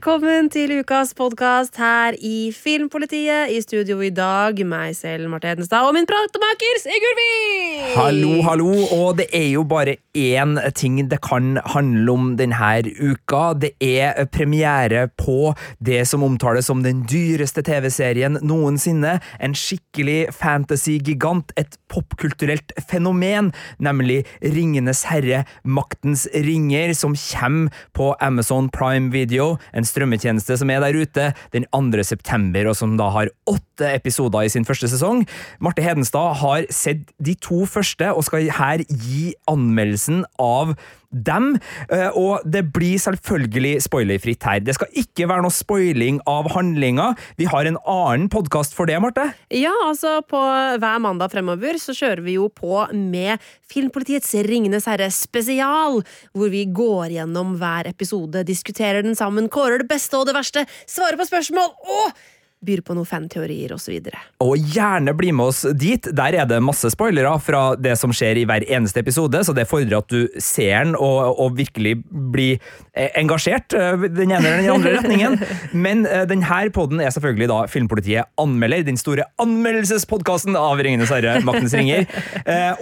Velkommen 0.00 0.46
til 0.48 0.70
ukas 0.80 1.10
podkast 1.12 1.74
her 1.76 2.16
i 2.24 2.48
Filmpolitiet. 2.56 3.50
I 3.52 3.58
studio 3.60 3.98
i 4.00 4.08
dag, 4.08 4.56
meg 4.64 4.94
selv, 4.96 5.28
Marte 5.28 5.50
Hedenstad, 5.50 5.84
og 5.84 5.92
min 5.92 6.06
pratemaker 6.08 6.78
Sigurd 6.80 7.18
Vik! 7.18 7.82
Hallo, 7.98 8.30
hallo, 8.46 8.70
og 8.96 9.18
det 9.18 9.26
er 9.36 9.50
jo 9.50 9.64
bare 9.68 9.98
én 10.16 10.56
ting 10.72 11.02
det 11.10 11.18
kan 11.20 11.58
handle 11.74 12.14
om 12.14 12.30
denne 12.38 12.70
uka. 12.96 13.42
Det 13.60 13.74
er 13.76 14.24
premiere 14.32 15.10
på 15.20 15.52
det 15.84 16.06
som 16.08 16.24
omtales 16.24 16.72
som 16.72 16.80
den 16.80 17.04
dyreste 17.04 17.60
TV-serien 17.60 18.40
noensinne. 18.40 19.18
En 19.36 19.52
skikkelig 19.52 20.32
fantasy-gigant, 20.32 21.52
et 21.60 21.76
popkulturelt 21.92 22.72
fenomen, 22.88 23.52
nemlig 23.76 24.22
Ringenes 24.40 25.04
herre, 25.12 25.44
Maktens 25.60 26.24
ringer, 26.32 26.96
som 26.96 27.12
kommer 27.12 27.68
på 27.92 28.14
Amazon 28.24 28.72
Prime 28.72 29.12
Video, 29.12 29.58
en 29.76 29.89
strømmetjeneste 29.90 30.56
som 30.60 30.70
er 30.72 30.82
der 30.84 30.96
ute 30.96 31.30
den 31.54 31.66
2. 31.74 32.04
september, 32.06 32.70
og 32.70 32.78
som 32.78 32.96
da 33.00 33.10
har 33.14 33.32
åtte 33.50 33.90
episoder 33.90 34.46
i 34.46 34.52
sin 34.52 34.66
første 34.68 34.90
sesong. 34.92 35.26
Marte 35.62 35.84
Hedenstad 35.84 36.40
har 36.40 36.68
sett 36.72 37.10
de 37.18 37.36
to 37.42 37.64
første, 37.68 38.12
og 38.14 38.26
skal 38.26 38.50
her 38.60 38.84
gi 38.88 39.30
anmeldelsen 39.50 40.24
av 40.40 40.76
dem, 41.10 41.56
eh, 41.90 42.08
og 42.14 42.44
det 42.46 42.64
blir 42.74 43.00
selvfølgelig 43.02 43.82
spoilerfritt 43.82 44.46
her. 44.46 44.62
Det 44.62 44.76
skal 44.76 45.02
ikke 45.02 45.28
være 45.30 45.44
noe 45.44 45.54
spoiling 45.54 46.20
av 46.30 46.50
handlinga. 46.54 47.10
Vi 47.40 47.48
har 47.50 47.66
en 47.66 47.78
annen 47.82 48.28
podkast 48.32 48.76
for 48.76 48.90
det, 48.90 48.98
Marte. 49.02 49.30
Ja, 49.54 49.74
altså 49.86 50.20
på 50.26 50.40
hver 50.80 51.02
mandag 51.02 51.32
fremover 51.34 51.78
så 51.82 51.94
kjører 51.96 52.22
vi 52.26 52.38
jo 52.38 52.48
på 52.54 52.86
med 52.94 53.42
Filmpolitiets 53.70 54.32
Ringenes 54.46 54.86
herre 54.90 55.10
spesial, 55.14 56.00
hvor 56.34 56.52
vi 56.52 56.64
går 56.66 57.16
gjennom 57.18 57.56
hver 57.60 57.90
episode, 57.90 58.46
diskuterer 58.46 59.02
den 59.06 59.18
sammen, 59.18 59.50
kårer 59.50 59.82
det 59.82 59.90
beste 59.90 60.18
og 60.18 60.28
det 60.30 60.36
verste, 60.38 60.66
svarer 60.90 61.18
på 61.18 61.28
spørsmål 61.28 61.74
og 62.00 62.20
byr 62.60 62.82
på 62.84 62.96
noen 62.96 63.08
fanteorier 63.08 63.72
osv. 63.72 63.96
Og 64.44 64.50
og 64.50 64.58
gjerne 64.74 65.14
bli 65.16 65.30
med 65.36 65.52
oss 65.52 65.62
dit. 65.78 66.06
Der 66.16 66.34
er 66.34 66.48
det 66.48 66.58
masse 66.64 66.90
spoilere 66.92 67.32
fra 67.42 67.74
det 67.78 67.94
som 68.00 68.12
skjer 68.14 68.40
i 68.40 68.46
hver 68.48 68.64
eneste 68.66 69.02
episode, 69.02 69.42
så 69.46 69.54
det 69.56 69.68
fordrer 69.70 70.00
at 70.00 70.10
du 70.10 70.26
ser 70.42 70.84
den 70.84 70.96
og, 70.98 71.38
og 71.40 71.54
virkelig 71.58 71.96
blir 72.32 72.58
eh, 72.94 73.10
engasjert 73.20 73.74
eh, 73.76 74.06
den 74.08 74.32
ene 74.32 74.40
eller 74.40 74.62
den 74.64 74.72
andre 74.74 74.94
retningen. 74.98 75.38
Men 75.86 76.02
eh, 76.08 76.24
denne 76.30 76.62
poden 76.74 77.02
er 77.02 77.12
selvfølgelig 77.14 77.50
da 77.50 77.60
Filmpolitiet 77.70 78.30
anmelder, 78.40 78.82
den 78.86 78.98
store 79.00 79.28
anmeldelsespodkasten 79.42 80.58
av 80.58 80.82
Ringenes 80.82 81.12
herre, 81.14 81.38
Maktens 81.46 81.74
ringer. 81.76 82.06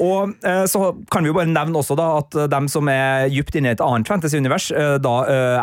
Og 0.02 0.32
så 0.70 0.80
kan 1.12 1.24
vi 1.24 1.30
jo 1.30 1.36
bare 1.36 1.50
nevne 1.50 1.80
også 1.80 1.96
da 1.98 2.06
at 2.18 2.36
dem 2.52 2.68
som 2.70 2.88
er 2.90 3.28
dypt 3.32 3.56
inne 3.58 3.72
i 3.72 3.76
et 3.76 3.82
annet 3.84 4.08
fantasy-univers, 4.08 4.70
da 5.02 5.14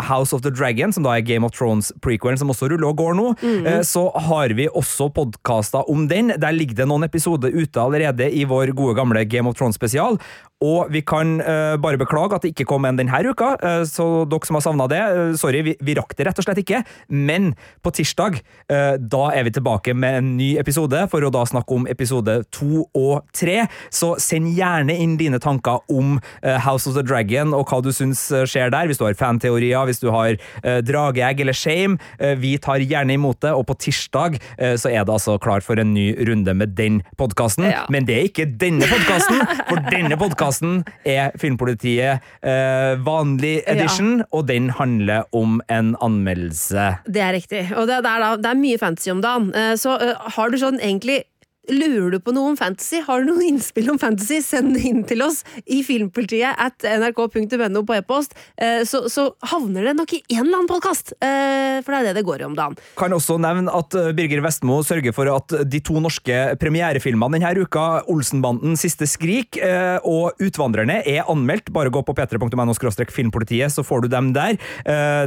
House 0.06 0.36
of 0.36 0.44
the 0.46 0.52
Dragon, 0.54 0.94
som 0.94 1.06
da 1.06 1.16
er 1.16 1.26
Game 1.26 1.48
of 1.48 1.56
Thrones-prequelen, 1.56 2.40
som 2.40 2.52
også 2.54 2.70
ruller 2.72 2.92
og 2.92 3.00
går 3.02 3.18
nå, 3.18 3.28
mm. 3.42 3.70
så 3.88 4.05
har 4.14 4.54
vi 4.58 4.68
også 4.70 5.10
podkaster 5.16 5.90
om 5.92 6.08
den. 6.12 6.34
Der 6.42 6.56
ligger 6.56 6.82
det 6.82 6.88
noen 6.90 7.08
episoder 7.08 7.54
ute 7.54 7.82
allerede 7.82 8.30
i 8.30 8.46
vår 8.48 8.74
gode 8.78 8.96
gamle 8.98 9.26
Game 9.30 9.50
of 9.50 9.58
Thrones-spesial. 9.60 10.20
Og 10.66 10.92
vi 10.94 11.02
kan 11.06 11.38
uh, 11.44 11.76
bare 11.82 12.00
beklage 12.02 12.38
at 12.38 12.46
det 12.46 12.54
ikke 12.54 12.68
kom 12.70 12.88
en 12.88 12.98
denne 13.00 13.22
uka, 13.26 13.54
uh, 13.62 13.84
så 13.88 14.26
dere 14.30 14.48
som 14.48 14.58
har 14.58 14.66
savna 14.66 14.88
det, 14.92 15.02
uh, 15.02 15.34
sorry, 15.40 15.62
vi, 15.66 15.76
vi, 15.84 15.96
rakk 15.98 16.16
det 16.18 16.28
rett 16.30 16.42
og 16.42 16.48
slett 16.48 16.62
ikke. 16.62 16.82
Men 17.10 17.54
på 17.86 17.92
tirsdag, 17.96 18.40
da 18.66 19.22
er 19.36 19.46
vi 19.46 19.52
tilbake 19.54 19.94
med 19.96 20.18
en 20.20 20.30
ny 20.40 20.48
episode, 20.60 20.98
for 21.12 21.24
å 21.24 21.30
da 21.34 21.44
snakke 21.48 21.76
om 21.76 21.86
episode 21.90 22.34
to 22.56 22.86
og 22.98 23.26
tre. 23.36 23.66
Så 23.94 24.14
send 24.22 24.56
gjerne 24.58 24.96
inn 25.02 25.16
dine 25.20 25.40
tanker 25.42 25.84
om 25.92 26.18
House 26.66 26.90
of 26.90 26.98
the 26.98 27.04
Dragon 27.06 27.54
og 27.56 27.70
hva 27.70 27.82
du 27.86 27.92
syns 27.96 28.24
skjer 28.50 28.74
der, 28.74 28.90
hvis 28.90 29.00
du 29.00 29.06
har 29.06 29.18
fanteorier, 29.20 29.86
hvis 29.88 30.02
du 30.02 30.10
har 30.14 30.40
drageegg 30.86 31.44
eller 31.46 31.56
shame. 31.56 32.00
vi 32.42 32.56
tar 32.62 32.84
gjerne 32.84 33.16
imot 33.16 33.42
det, 33.46 33.54
og 33.54 33.68
på 33.70 33.78
tirsdag 33.86 34.40
så 34.58 34.92
er 34.92 35.06
det 35.06 35.16
altså 35.16 35.38
klar 35.42 35.64
for 35.66 35.80
en 35.82 35.94
ny 35.96 36.10
runde 36.28 36.58
med 36.58 36.76
den 36.80 37.02
podkasten. 37.20 37.70
Ja. 37.70 37.86
Men 37.94 38.10
det 38.10 38.18
er 38.18 38.30
ikke 38.32 38.50
denne 38.50 38.90
podkasten, 38.90 39.46
for 39.70 39.86
denne 39.94 40.20
podkasten 40.20 40.55
podkasten 40.56 40.84
er 41.06 41.36
Filmpolitiet 41.40 42.24
eh, 42.42 42.96
vanlig 43.04 43.64
edition, 43.68 44.20
ja. 44.20 44.26
og 44.32 44.48
den 44.48 44.70
handler 44.70 45.26
om 45.34 45.62
en 45.70 45.96
anmeldelse. 46.02 47.02
Det 47.06 47.22
er 47.22 47.34
riktig. 47.34 47.66
Og 47.76 47.88
det, 47.88 48.04
det, 48.04 48.12
er, 48.12 48.20
da, 48.20 48.36
det 48.38 48.52
er, 48.52 48.60
mye 48.60 48.78
fantasy 48.78 49.12
om 49.12 49.22
dagen. 49.22 49.52
Eh, 49.56 49.76
så 49.76 49.98
uh, 50.00 50.16
har 50.38 50.50
du 50.52 50.58
sånn 50.60 50.80
egentlig 50.80 51.24
Lurer 51.72 52.12
du 52.14 52.20
på 52.22 52.34
noe 52.36 52.52
om 52.54 52.58
fantasy? 52.60 53.02
Har 53.06 53.24
du 53.24 53.32
noen 53.32 53.46
innspill 53.54 53.90
om 53.94 54.00
fantasy? 54.02 54.42
Send 54.46 54.76
det 54.78 54.86
inn 54.90 55.04
til 55.08 55.24
oss 55.26 55.44
i 55.66 55.82
filmpolitiet 55.86 56.58
at 56.62 56.86
nrk.no 56.86 57.84
på 57.86 57.98
e-post. 57.98 58.36
Eh, 58.58 58.84
så, 58.88 59.06
så, 59.12 59.28
havner 59.46 59.90
det 59.90 59.96
nok 59.98 60.14
i 60.16 60.22
en 60.36 60.46
eller 60.46 60.62
annen 60.62 60.70
podkast, 60.70 61.14
eh, 61.24 61.82
for 61.86 61.94
det 61.94 62.00
er 62.00 62.08
det 62.10 62.16
det 62.20 62.26
går 62.28 62.44
i 62.44 62.48
om 62.48 62.56
dagen. 62.58 62.78
Kan 63.00 63.16
også 63.16 63.38
nevne 63.42 63.74
at 63.76 63.98
eh, 63.98 64.12
Birger 64.16 64.44
Vestmo 64.46 64.80
sørger 64.86 65.16
for 65.16 65.30
at 65.34 65.56
de 65.70 65.82
to 65.86 66.00
norske 66.04 66.40
premierefilmene 66.62 67.40
denne 67.40 67.66
uka, 67.66 68.06
Olsenbanden 68.12 68.78
Siste 68.80 69.08
skrik 69.10 69.58
og 70.06 70.42
Utvandrerne, 70.44 71.00
er 71.08 71.28
anmeldt. 71.32 71.72
Bare 71.74 71.92
gå 71.94 72.02
på 72.06 72.14
p3.no 72.16 72.76
filmpolitiet, 73.16 73.74
så 73.74 73.84
får 73.86 74.06
du 74.06 74.08
dem 74.12 74.32
der. 74.36 74.58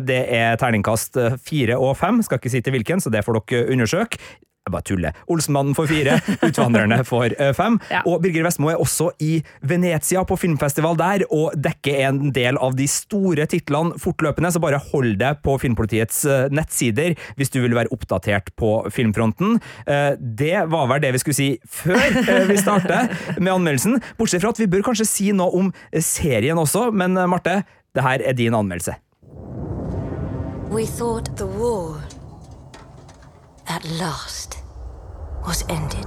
Det 0.04 0.18
er 0.34 0.58
terningkast 0.60 1.18
fire 1.44 1.78
og 1.78 1.96
fem, 1.98 2.22
skal 2.24 2.40
ikke 2.40 2.52
si 2.52 2.62
til 2.64 2.76
hvilken, 2.76 3.02
så 3.02 3.12
det 3.12 3.24
får 3.26 3.40
dere 3.40 3.66
undersøke. 3.74 4.20
Jeg 4.68 4.74
bare 4.74 4.86
tuller. 4.86 5.16
Olsenmannen 5.32 5.76
får 5.76 5.88
fire, 5.90 6.18
Utvandrerne 6.48 7.00
får 7.08 7.34
uh, 7.40 7.52
fem. 7.56 7.78
Ja. 7.92 8.02
Og 8.08 8.20
Birger 8.24 8.44
Vestmo 8.46 8.70
er 8.72 8.80
også 8.80 9.10
i 9.24 9.38
Venezia 9.66 10.24
på 10.28 10.36
filmfestival 10.40 10.98
der, 11.00 11.24
og 11.34 11.56
dekker 11.56 12.02
en 12.08 12.32
del 12.36 12.60
av 12.60 12.76
de 12.78 12.88
store 12.90 13.48
titlene 13.50 13.96
fortløpende, 14.02 14.52
så 14.52 14.62
bare 14.62 14.82
hold 14.90 15.16
deg 15.20 15.40
på 15.44 15.56
Filmpolitiets 15.62 16.20
uh, 16.28 16.46
nettsider 16.52 17.16
hvis 17.38 17.52
du 17.54 17.60
vil 17.64 17.76
være 17.78 17.92
oppdatert 17.94 18.52
på 18.60 18.74
filmfronten. 18.94 19.58
Uh, 19.88 20.12
det 20.18 20.66
var 20.70 20.92
vel 20.92 21.02
det 21.04 21.14
vi 21.16 21.22
skulle 21.24 21.38
si 21.38 21.50
før 21.64 22.46
vi 22.50 22.60
starter 22.60 23.08
med 23.38 23.54
anmeldelsen, 23.54 23.98
bortsett 24.20 24.44
fra 24.44 24.52
at 24.52 24.60
vi 24.60 24.68
bør 24.70 24.84
kanskje 24.90 25.08
si 25.08 25.32
noe 25.36 25.54
om 25.56 25.72
serien 26.04 26.58
også, 26.60 26.88
men 26.92 27.16
Marte, 27.30 27.62
det 27.96 28.04
her 28.04 28.22
er 28.24 28.36
din 28.36 28.56
anmeldelse. 28.56 28.98
We 30.68 30.84
thought 30.84 31.36
the 31.36 31.46
war 31.46 31.96
at 33.68 33.84
last 34.00 34.57
was 35.46 35.64
ended. 35.68 36.06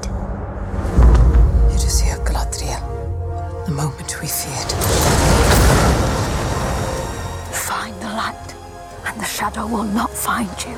It 1.74 1.84
is 1.84 2.00
here, 2.00 2.18
Galadriel. 2.18 3.66
The 3.66 3.72
moment 3.72 4.22
we 4.22 4.28
feared. 4.28 4.72
Find 7.52 7.96
the 8.02 8.08
light, 8.08 8.56
and 9.06 9.20
the 9.20 9.26
shadow 9.26 9.66
will 9.68 9.84
not 9.84 10.12
find 10.12 10.50
you. 10.66 10.76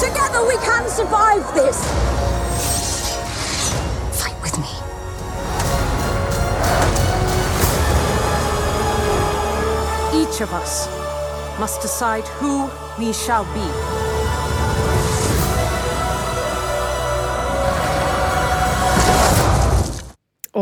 Together 0.00 0.46
we 0.46 0.56
can 0.58 0.88
survive 0.88 1.44
this! 1.54 1.78
Fight 4.20 4.40
with 4.42 4.58
me. 4.58 4.70
Each 10.22 10.40
of 10.40 10.52
us 10.52 10.88
must 11.58 11.82
decide 11.82 12.24
who 12.38 12.70
we 12.98 13.12
shall 13.12 13.44
be. 13.52 13.99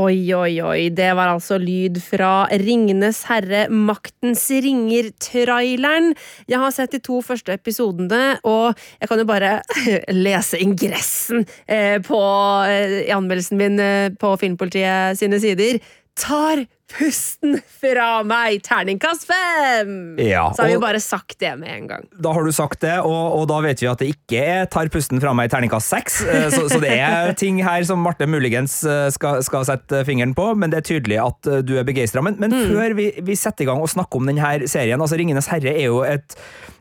Oi, 0.09 0.33
oi, 0.33 0.61
oi. 0.65 0.89
Det 0.95 1.09
var 1.19 1.29
altså 1.35 1.59
lyd 1.61 1.99
fra 2.01 2.47
Ringenes 2.63 3.19
herre, 3.29 3.67
Maktens 3.69 4.47
ringer-traileren. 4.65 6.15
Jeg 6.49 6.61
har 6.63 6.73
sett 6.73 6.95
de 6.95 7.01
to 7.05 7.19
første 7.25 7.53
episodene, 7.53 8.39
og 8.49 8.79
jeg 9.03 9.11
kan 9.11 9.21
jo 9.21 9.27
bare 9.29 9.51
lese 10.25 10.63
ingressen 10.65 11.45
eh, 11.67 11.99
på, 12.05 12.23
eh, 12.71 12.97
i 13.05 13.13
anmeldelsen 13.13 13.61
min 13.61 13.77
eh, 13.83 14.09
på 14.17 14.33
Filmpolitiet 14.41 15.21
sine 15.21 15.43
sider. 15.43 15.83
Tar 16.17 16.65
pusten 16.89 17.59
fra 17.81 18.23
meg! 18.27 18.63
Terningkast 18.65 19.27
fem! 19.29 20.17
Ja, 20.21 20.49
så 20.55 20.63
har 20.63 20.71
vi 20.71 20.77
jo 20.77 20.83
bare 20.83 21.01
sagt 21.03 21.37
det 21.43 21.53
med 21.61 21.71
en 21.75 21.89
gang. 21.91 22.07
Da 22.17 22.33
har 22.33 22.45
du 22.45 22.53
sagt 22.55 22.81
det, 22.85 22.95
og, 23.05 23.37
og 23.37 23.45
da 23.51 23.61
vet 23.65 23.83
vi 23.83 23.91
at 23.91 24.01
det 24.01 24.09
ikke 24.15 24.41
er 24.41 24.69
tar 24.73 24.89
pusten 24.93 25.21
fra 25.21 25.35
meg 25.37 25.51
terningkast 25.53 25.93
seks. 25.93 26.21
Eh, 26.25 26.49
så, 26.55 26.65
så, 26.71 26.81
det 26.83 26.95
er 26.97 27.33
ting 27.43 27.61
her 27.65 27.85
som 27.89 28.01
Marte 28.05 28.29
muligens 28.31 28.81
eh, 28.89 29.09
skal, 29.15 29.43
skal, 29.47 29.67
sette 29.69 30.03
fingeren 30.09 30.35
på, 30.39 30.51
men 30.59 30.73
det 30.73 30.81
er 30.81 30.89
tydelig 30.89 31.21
at 31.23 31.51
eh, 31.51 31.61
du 31.67 31.75
er 31.79 31.87
begeistra. 31.89 32.25
Men, 32.25 32.39
men 32.41 32.55
mm. 32.55 32.65
før 32.73 32.97
vi, 32.99 33.11
vi, 33.21 33.39
setter 33.39 33.67
i 33.67 33.69
gang 33.69 33.85
og 33.85 33.93
snakker 33.93 34.23
om 34.23 34.31
denne 34.31 34.71
serien, 34.71 35.01
altså 35.01 35.21
Ringenes 35.21 35.51
herre 35.53 35.75
er 35.75 35.91
jo 35.91 36.01
et, 36.09 36.39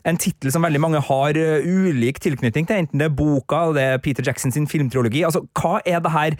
en 0.08 0.18
tittel 0.20 0.52
som 0.54 0.64
veldig 0.64 0.80
mange 0.80 1.04
har 1.04 1.36
ulik 1.36 2.22
tilknytning 2.24 2.66
til, 2.68 2.80
enten 2.84 3.02
det 3.02 3.10
er 3.10 3.14
boka 3.14 3.66
eller 3.66 3.76
det 3.76 3.86
er 3.92 4.02
Peter 4.02 4.24
Jackson 4.24 4.54
sin 4.54 4.68
filmtriologi. 4.70 5.20
Altså, 5.28 5.44
hva 5.58 5.78
er 5.84 6.00
det 6.04 6.14
her 6.14 6.38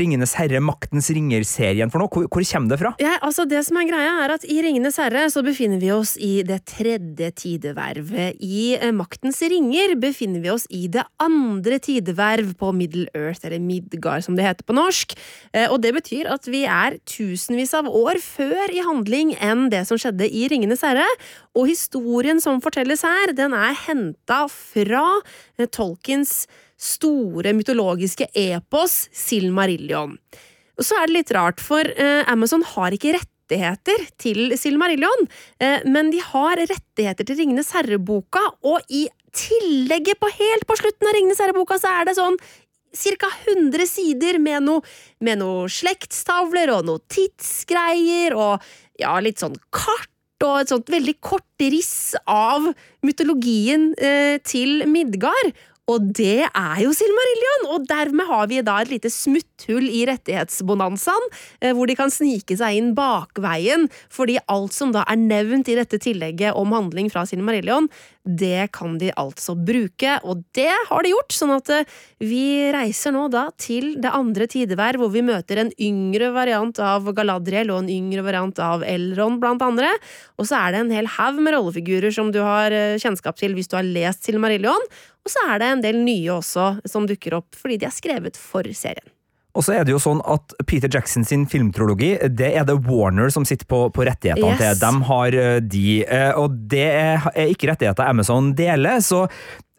Ringenes 0.00 0.34
herre, 0.38 0.62
Maktens 0.64 1.10
ringer-serien 1.12 1.92
for 1.92 2.02
noe? 2.02 2.10
Hvor, 2.12 2.30
hvor 2.32 2.46
kommer 2.48 2.72
det 2.72 2.80
fra? 2.80 2.94
Ja, 3.02 3.16
altså 3.24 3.42
Det 3.50 3.58
som 3.66 3.80
er 3.80 3.88
greia, 3.88 4.10
er 4.22 4.30
at 4.36 4.44
i 4.46 4.60
Ringenes 4.62 4.94
herre 5.00 5.24
så 5.32 5.40
befinner 5.42 5.80
vi 5.82 5.88
oss 5.90 6.12
i 6.22 6.44
det 6.46 6.60
tredje 6.70 7.32
tidevervet. 7.34 8.36
I 8.38 8.76
eh, 8.76 8.92
Maktens 8.94 9.40
ringer 9.42 9.96
befinner 9.98 10.38
vi 10.44 10.52
oss 10.52 10.68
i 10.70 10.84
det 10.92 11.02
andre 11.18 11.80
tideverv 11.82 12.52
på 12.60 12.70
Middle 12.76 13.08
Earth, 13.18 13.42
eller 13.48 13.58
Midgard 13.64 14.22
som 14.22 14.36
det 14.38 14.46
heter 14.46 14.68
på 14.68 14.76
norsk. 14.78 15.16
Eh, 15.50 15.66
og 15.66 15.80
det 15.82 15.96
betyr 15.96 16.30
at 16.30 16.46
vi 16.46 16.62
er 16.62 17.00
tusenvis 17.08 17.74
av 17.74 17.90
år 17.90 18.22
før 18.22 18.70
i 18.70 18.84
handling 18.86 19.34
enn 19.42 19.66
det 19.72 19.82
som 19.88 19.98
skjedde 19.98 20.30
i 20.30 20.46
Ringenes 20.52 20.86
herre. 20.86 21.08
Og 21.58 21.72
historien 21.72 22.38
som 22.44 22.62
fortelles 22.62 23.02
her, 23.02 23.34
den 23.34 23.56
er 23.58 23.74
henta 23.88 24.44
fra 24.52 25.08
eh, 25.58 25.66
Tolkins 25.66 26.44
store 26.78 27.50
mytologiske 27.58 28.30
epos 28.46 29.08
Silmarillion. 29.10 30.20
Og 30.78 30.86
så 30.86 30.98
er 30.98 31.08
det 31.08 31.18
litt 31.18 31.34
rart, 31.36 31.60
for 31.62 31.84
eh, 31.84 32.22
Amazon 32.30 32.64
har 32.74 32.94
ikke 32.96 33.14
rettigheter 33.18 34.06
til 34.22 34.54
Silmarillion, 34.58 35.26
eh, 35.60 35.84
men 35.84 36.12
de 36.14 36.22
har 36.24 36.60
rettigheter 36.60 37.28
til 37.28 37.40
Ringenes 37.42 37.72
herre-boka, 37.76 38.44
og 38.64 38.80
i 38.88 39.06
tillegget, 39.36 40.20
på 40.20 40.30
helt 40.32 40.66
på 40.68 40.76
slutten 40.80 41.08
av 41.08 41.16
Ringenes 41.16 41.42
herre-boka, 41.42 41.78
så 41.80 41.92
er 42.00 42.08
det 42.08 42.16
sånn 42.20 42.38
ca. 42.92 43.28
100 43.48 43.88
sider 43.88 44.38
med 44.40 44.66
noe, 44.68 44.84
med 45.24 45.40
noe 45.40 45.68
slektstavler 45.72 46.72
og 46.74 46.88
noe 46.88 47.00
tidsgreier 47.12 48.36
og 48.36 48.64
ja, 49.00 49.16
litt 49.24 49.40
sånn 49.40 49.56
kart 49.72 50.08
og 50.42 50.58
et 50.58 50.72
sånt 50.72 50.90
veldig 50.90 51.14
kort 51.22 51.62
riss 51.62 52.16
av 52.26 52.66
mytologien 53.06 53.92
eh, 53.94 54.40
til 54.42 54.82
Midgard. 54.90 55.52
Og 55.92 56.08
det 56.16 56.46
er 56.48 56.78
jo 56.82 56.92
Silmarillion! 56.96 57.66
Og 57.74 57.86
dermed 57.90 58.28
har 58.28 58.48
vi 58.50 58.62
da 58.64 58.78
et 58.80 58.92
lite 58.92 59.10
smutthull 59.12 59.88
i 59.90 60.04
rettighetsbonanzaen, 60.08 61.28
eh, 61.60 61.72
hvor 61.76 61.90
de 61.90 61.96
kan 61.98 62.12
snike 62.12 62.56
seg 62.58 62.78
inn 62.78 62.92
bakveien, 62.96 63.88
fordi 64.12 64.38
alt 64.52 64.76
som 64.76 64.94
da 64.94 65.04
er 65.06 65.20
nevnt 65.20 65.68
i 65.68 65.76
dette 65.78 66.00
tillegget 66.02 66.56
om 66.58 66.72
handling 66.74 67.10
fra 67.12 67.26
Silmarillion, 67.28 67.90
det 68.22 68.70
kan 68.76 68.94
de 69.00 69.10
altså 69.18 69.56
bruke, 69.58 70.14
og 70.22 70.44
det 70.54 70.70
har 70.70 71.02
de 71.02 71.10
gjort, 71.10 71.34
sånn 71.34 71.54
at 71.56 71.70
eh, 71.74 71.94
vi 72.22 72.70
reiser 72.74 73.14
nå 73.14 73.26
da 73.32 73.48
til 73.58 73.96
det 74.02 74.12
andre 74.14 74.46
tidevær, 74.50 74.98
hvor 75.00 75.10
vi 75.14 75.24
møter 75.26 75.58
en 75.58 75.72
yngre 75.82 76.30
variant 76.34 76.78
av 76.82 77.10
Galadriel 77.16 77.72
og 77.74 77.82
en 77.82 77.92
yngre 77.92 78.22
variant 78.24 78.62
av 78.62 78.86
Elron, 78.86 79.40
blant 79.42 79.64
andre. 79.66 79.90
Og 80.38 80.46
så 80.48 80.60
er 80.60 80.72
det 80.72 80.84
en 80.84 80.94
hel 80.94 81.10
haug 81.18 81.40
med 81.42 81.56
rollefigurer 81.56 82.14
som 82.14 82.30
du 82.34 82.38
har 82.44 82.74
eh, 82.74 82.98
kjennskap 83.02 83.40
til 83.42 83.58
hvis 83.58 83.70
du 83.70 83.76
har 83.80 83.88
lest 83.88 84.22
Silmarillion, 84.28 84.86
og 85.22 85.30
så 85.30 85.42
er 85.52 85.58
det 85.62 85.66
en 85.70 85.82
del 85.84 85.98
nye 86.02 86.32
også 86.34 86.68
som 86.88 87.06
dukker 87.06 87.36
opp 87.38 87.54
fordi 87.58 87.78
de 87.78 87.86
er 87.86 87.94
skrevet 87.94 88.38
for 88.38 88.66
serien. 88.74 89.06
Og 89.52 89.66
så 89.66 89.74
er 89.76 89.84
det 89.84 89.92
jo 89.92 90.00
sånn 90.00 90.22
at 90.24 90.54
Peter 90.64 90.88
Jackson 90.88 91.26
sin 91.28 91.42
filmtrologi, 91.50 92.14
det 92.32 92.54
er 92.56 92.64
det 92.64 92.78
Warner 92.86 93.28
som 93.34 93.44
sitter 93.44 93.68
på, 93.68 93.82
på 93.92 94.06
rettighetene 94.08 94.54
Yes. 94.56 94.62
til. 94.62 94.78
De 94.80 95.08
har 95.10 95.36
eh, 95.42 95.58
de, 95.60 95.84
eh, 96.06 96.30
og 96.40 96.54
det 96.72 96.86
er 96.88 97.26
ikke 97.52 97.68
rettigheter 97.68 98.08
Amazon 98.08 98.54
deler, 98.56 99.02
så 99.04 99.26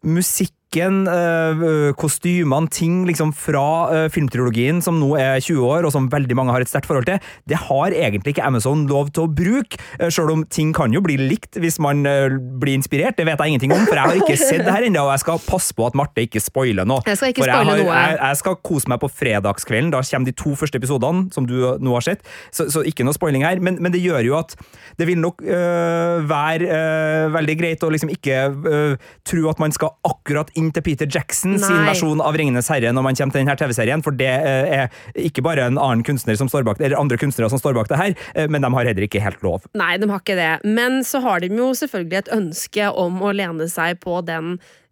musikken, 0.05 0.59
eh, 0.81 1.93
kostymene, 1.99 2.69
ting 2.73 3.03
liksom 3.07 3.33
fra 3.35 3.65
eh, 3.93 4.07
filmtrilogien 4.13 4.81
som 4.83 4.97
nå 5.01 5.13
er 5.19 5.41
20 5.41 5.61
år, 5.67 5.87
og 5.87 5.93
som 5.93 6.09
veldig 6.11 6.37
mange 6.37 6.55
har 6.55 6.63
et 6.63 6.71
sterkt 6.71 6.89
forhold 6.89 7.07
til, 7.07 7.19
det 7.49 7.59
har 7.67 7.93
egentlig 7.93 8.33
ikke 8.33 8.47
Amazon 8.47 8.85
lov 8.89 9.11
til 9.13 9.27
å 9.27 9.31
bruke, 9.31 9.79
eh, 9.99 10.09
selv 10.13 10.33
om 10.33 10.45
ting 10.45 10.73
kan 10.75 10.93
jo 10.95 11.03
bli 11.05 11.17
likt 11.19 11.59
hvis 11.61 11.79
man 11.83 12.05
eh, 12.09 12.33
blir 12.33 12.77
inspirert. 12.77 13.17
Det 13.19 13.27
vet 13.27 13.39
jeg 13.39 13.53
ingenting 13.53 13.75
om, 13.75 13.85
for 13.87 13.99
jeg 13.99 14.09
har 14.09 14.21
ikke 14.23 14.39
sett 14.49 14.65
det 14.65 14.73
her 14.73 14.87
ennå, 14.87 15.05
og 15.07 15.13
jeg 15.15 15.25
skal 15.25 15.43
passe 15.45 15.77
på 15.77 15.87
at 15.87 15.97
Marte 15.99 16.25
ikke 16.25 16.41
spoiler 16.43 16.87
noe. 16.89 17.03
Jeg 17.07 17.19
skal 17.19 17.33
ikke 17.35 17.47
spoile 17.47 17.77
noe. 17.83 17.89
jeg, 17.89 18.19
jeg 18.19 18.41
skal 18.41 18.59
kose 18.65 18.91
meg 18.91 19.01
på 19.03 19.11
fredagskvelden. 19.11 19.93
Da 19.93 20.03
kommer 20.07 20.29
de 20.29 20.35
to 20.43 20.55
første 20.59 20.79
episodene, 20.81 21.27
som 21.35 21.47
du 21.49 21.55
nå 21.83 21.97
har 21.97 22.05
sett. 22.05 22.25
Så, 22.53 22.69
så 22.73 22.83
ikke 22.87 23.05
noe 23.05 23.15
spoiling 23.15 23.45
her. 23.45 23.61
Men, 23.63 23.79
men 23.83 23.93
det 23.93 24.01
gjør 24.03 24.23
jo 24.25 24.37
at 24.39 24.55
det 24.99 25.07
vil 25.09 25.21
nok 25.21 25.41
øh, 25.43 26.29
være 26.29 26.69
øh, 26.69 27.33
veldig 27.33 27.57
greit 27.59 27.83
å 27.85 27.91
liksom 27.93 28.11
ikke 28.13 28.39
øh, 28.51 29.11
tro 29.27 29.47
at 29.51 29.61
man 29.61 29.73
skal 29.75 29.95
akkurat 30.07 30.51
inn 30.59 30.62
til 30.73 30.85
Peter 30.85 31.09
Jackson 31.09 31.57
sin 31.61 31.83
versjon 31.87 32.21
av 32.23 32.37
Ringenes 32.39 32.69
herre 32.71 32.93
når 32.95 33.05
man 33.05 33.17
kommer 33.17 33.35
til 33.35 33.43
denne 33.43 33.57
TV-serien, 33.59 34.03
for 34.05 34.15
det 34.17 34.29
øh, 34.29 34.75
er 34.77 35.25
ikke 35.29 35.43
bare 35.45 35.67
en 35.67 35.79
annen 35.81 36.05
kunstner 36.07 36.37
som 36.39 36.51
står 36.51 36.65
bak 36.67 36.79
det, 36.79 36.87
eller 36.89 37.01
andre 37.01 37.19
kunstnere 37.21 37.51
som 37.51 37.61
står 37.61 37.75
bak 37.77 37.91
det 37.91 37.99
her, 37.99 38.15
øh, 38.37 38.47
men 38.53 38.63
de 38.63 38.71
har 38.75 38.91
heller 38.91 39.07
ikke 39.07 39.23
helt 39.23 39.43
lov. 39.45 39.65
Nei, 39.77 39.95
de 40.01 40.09
har 40.09 40.23
ikke 40.23 40.37
det. 40.39 40.53
Men 40.63 41.01
så 41.07 41.23
har 41.23 41.43
de 41.43 41.51
jo 41.51 41.73
selvfølgelig 41.77 42.23
et 42.23 42.31
ønske 42.37 42.93
om 43.03 43.21
å 43.23 43.33
lene 43.35 43.67
seg 43.71 43.99
på 44.03 44.21
den 44.27 44.55
eh, 44.57 44.82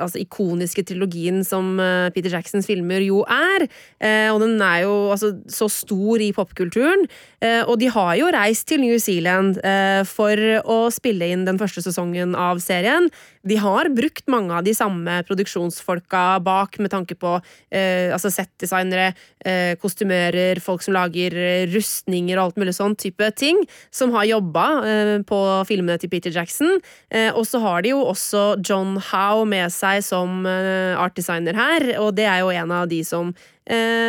altså 0.00 0.20
ikoniske 0.22 0.84
trilogien 0.88 1.42
som 1.46 1.76
eh, 1.80 2.08
Peter 2.14 2.32
Jacksons 2.32 2.68
filmer 2.68 3.04
jo 3.04 3.22
er. 3.28 3.66
Eh, 4.02 4.28
og 4.32 4.40
den 4.44 4.56
er 4.62 4.84
jo 4.86 4.94
altså, 5.14 5.34
så 5.50 5.68
stor 5.72 6.22
i 6.22 6.32
popkulturen. 6.36 7.06
Eh, 7.42 7.62
og 7.66 7.78
de 7.82 7.90
har 7.92 8.14
jo 8.20 8.30
reist 8.32 8.68
til 8.70 8.82
New 8.84 8.98
Zealand 9.02 9.60
eh, 9.66 10.02
for 10.08 10.38
å 10.62 10.78
spille 10.94 11.32
inn 11.32 11.46
den 11.48 11.60
første 11.60 11.84
sesongen 11.84 12.36
av 12.38 12.62
serien. 12.64 13.10
De 13.42 13.58
har 13.58 13.90
brukt 13.90 14.28
mange 14.30 14.54
av 14.54 14.66
de 14.66 14.74
samme 14.76 15.18
produksjonsfolka 15.26 16.38
bak 16.46 16.78
med 16.82 16.92
tanke 16.94 17.16
på 17.18 17.34
eh, 17.74 18.12
altså 18.14 18.30
settdesignere, 18.32 19.12
eh, 19.44 19.74
kostymører, 19.82 20.62
folk 20.62 20.84
som 20.84 20.94
lager 20.96 21.34
eh, 21.34 21.66
rustninger 21.72 22.38
og 22.38 22.50
alt 22.50 22.62
mulig 22.62 22.76
sånn 22.78 22.94
type 22.98 23.32
ting, 23.38 23.58
som 23.90 24.14
har 24.14 24.28
jobba 24.30 24.66
eh, 24.86 25.14
på 25.26 25.40
filmene 25.68 25.98
til 26.00 26.12
Peter 26.12 26.34
Jackson. 26.34 26.78
Eh, 27.10 27.30
og 27.34 27.44
så 27.48 27.60
har 27.64 27.82
de 27.82 27.94
jo 27.94 28.02
også 28.06 28.44
John 28.62 28.96
Howe 29.10 29.41
med 29.48 29.72
seg 29.74 30.02
som 30.06 30.46
eh, 30.48 30.98
artdesigner 30.98 31.56
her, 31.58 31.88
og 32.02 32.14
det 32.18 32.28
er 32.28 32.42
jo 32.42 32.52
en 32.54 32.74
av 32.82 32.88
de 32.90 33.02
som 33.06 33.34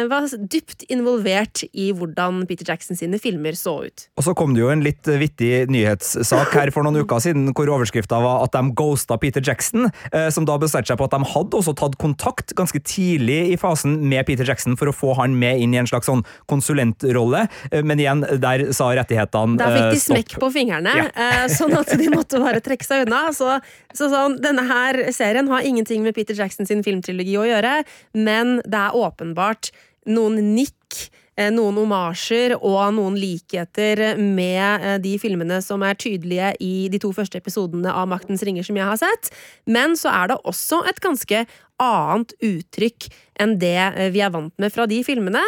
var 0.09 0.25
dypt 0.49 0.83
involvert 0.91 1.61
i 1.77 1.91
hvordan 1.93 2.41
Peter 2.49 2.65
Jackson 2.67 2.97
sine 2.97 3.19
filmer 3.21 3.53
så 3.57 3.75
ut. 3.85 4.07
Og 4.17 4.25
så 4.25 4.33
kom 4.35 4.55
det 4.55 4.63
jo 4.63 4.71
en 4.73 4.81
litt 4.83 5.05
vittig 5.05 5.67
nyhetssak 5.71 6.55
her 6.57 6.71
for 6.73 6.83
noen 6.85 7.03
uker 7.03 7.21
siden, 7.23 7.51
hvor 7.55 7.69
overskrifta 7.75 8.17
var 8.23 8.41
at 8.47 8.55
de 8.55 8.73
ghosta 8.75 9.17
Peter 9.21 9.43
Jackson, 9.45 9.89
eh, 10.11 10.29
som 10.33 10.47
da 10.49 10.57
bestemte 10.61 10.89
seg 10.89 10.97
på 10.99 11.05
at 11.05 11.13
de 11.13 11.29
hadde 11.35 11.59
også 11.59 11.75
tatt 11.77 11.97
kontakt 12.01 12.55
ganske 12.57 12.81
tidlig 12.81 13.53
i 13.53 13.59
fasen 13.61 13.99
med 14.09 14.25
Peter 14.25 14.47
Jackson 14.49 14.75
for 14.79 14.89
å 14.89 14.95
få 14.95 15.13
han 15.21 15.37
med 15.39 15.61
inn 15.61 15.75
i 15.77 15.81
en 15.83 15.89
slags 15.89 16.09
sånn 16.09 16.25
konsulentrolle, 16.49 17.45
eh, 17.71 17.83
men 17.85 18.01
igjen, 18.01 18.25
der 18.41 18.65
sa 18.73 18.89
rettighetene 18.97 19.57
stopp. 19.59 19.61
Der 19.61 19.77
fikk 19.77 19.85
eh, 19.85 19.93
de 19.93 20.01
smekk 20.07 20.35
på 20.41 20.51
fingrene, 20.57 20.97
Ja. 20.97 21.07
eh, 21.13 21.45
sånn 21.53 21.77
at 21.77 21.93
de 21.99 22.09
måtte 22.09 22.41
bare 22.41 22.61
trekke 22.63 22.85
seg 22.87 23.05
unna. 23.07 23.27
Så, 23.35 23.59
så 23.93 24.09
sånn, 24.09 24.39
denne 24.41 24.65
her 24.67 25.11
serien 25.13 25.47
har 25.51 25.61
ingenting 25.61 26.01
med 26.03 26.15
Peter 26.17 26.33
Jackson 26.33 26.65
sin 26.65 26.81
filmtrilogi 26.83 27.37
å 27.37 27.45
gjøre, 27.47 27.83
men 28.17 28.57
det 28.65 28.79
er 28.79 28.97
åpenbart 28.97 29.42
noen 30.09 30.53
nikk, 30.55 31.09
eh, 31.37 31.49
noen 31.53 31.77
omasjer 31.83 32.55
og 32.59 32.93
noen 32.97 33.17
likheter 33.19 34.03
med 34.19 34.83
eh, 34.83 34.97
de 35.03 35.15
filmene 35.21 35.59
som 35.63 35.83
er 35.85 35.97
tydelige 35.99 36.53
i 36.63 36.87
de 36.91 37.01
to 37.01 37.13
første 37.15 37.39
episodene 37.39 37.91
av 37.91 38.09
Maktens 38.11 38.43
ringer 38.45 38.65
som 38.67 38.79
jeg 38.79 38.89
har 38.89 38.99
sett. 39.01 39.31
Men 39.65 39.97
så 39.99 40.11
er 40.13 40.33
det 40.33 40.41
også 40.43 40.83
et 40.89 41.01
ganske 41.03 41.45
annet 41.83 42.33
uttrykk 42.43 43.09
enn 43.43 43.57
det 43.61 43.77
eh, 43.79 44.09
vi 44.13 44.23
er 44.23 44.33
vant 44.33 44.53
med 44.61 44.73
fra 44.73 44.87
de 44.89 45.03
filmene. 45.05 45.43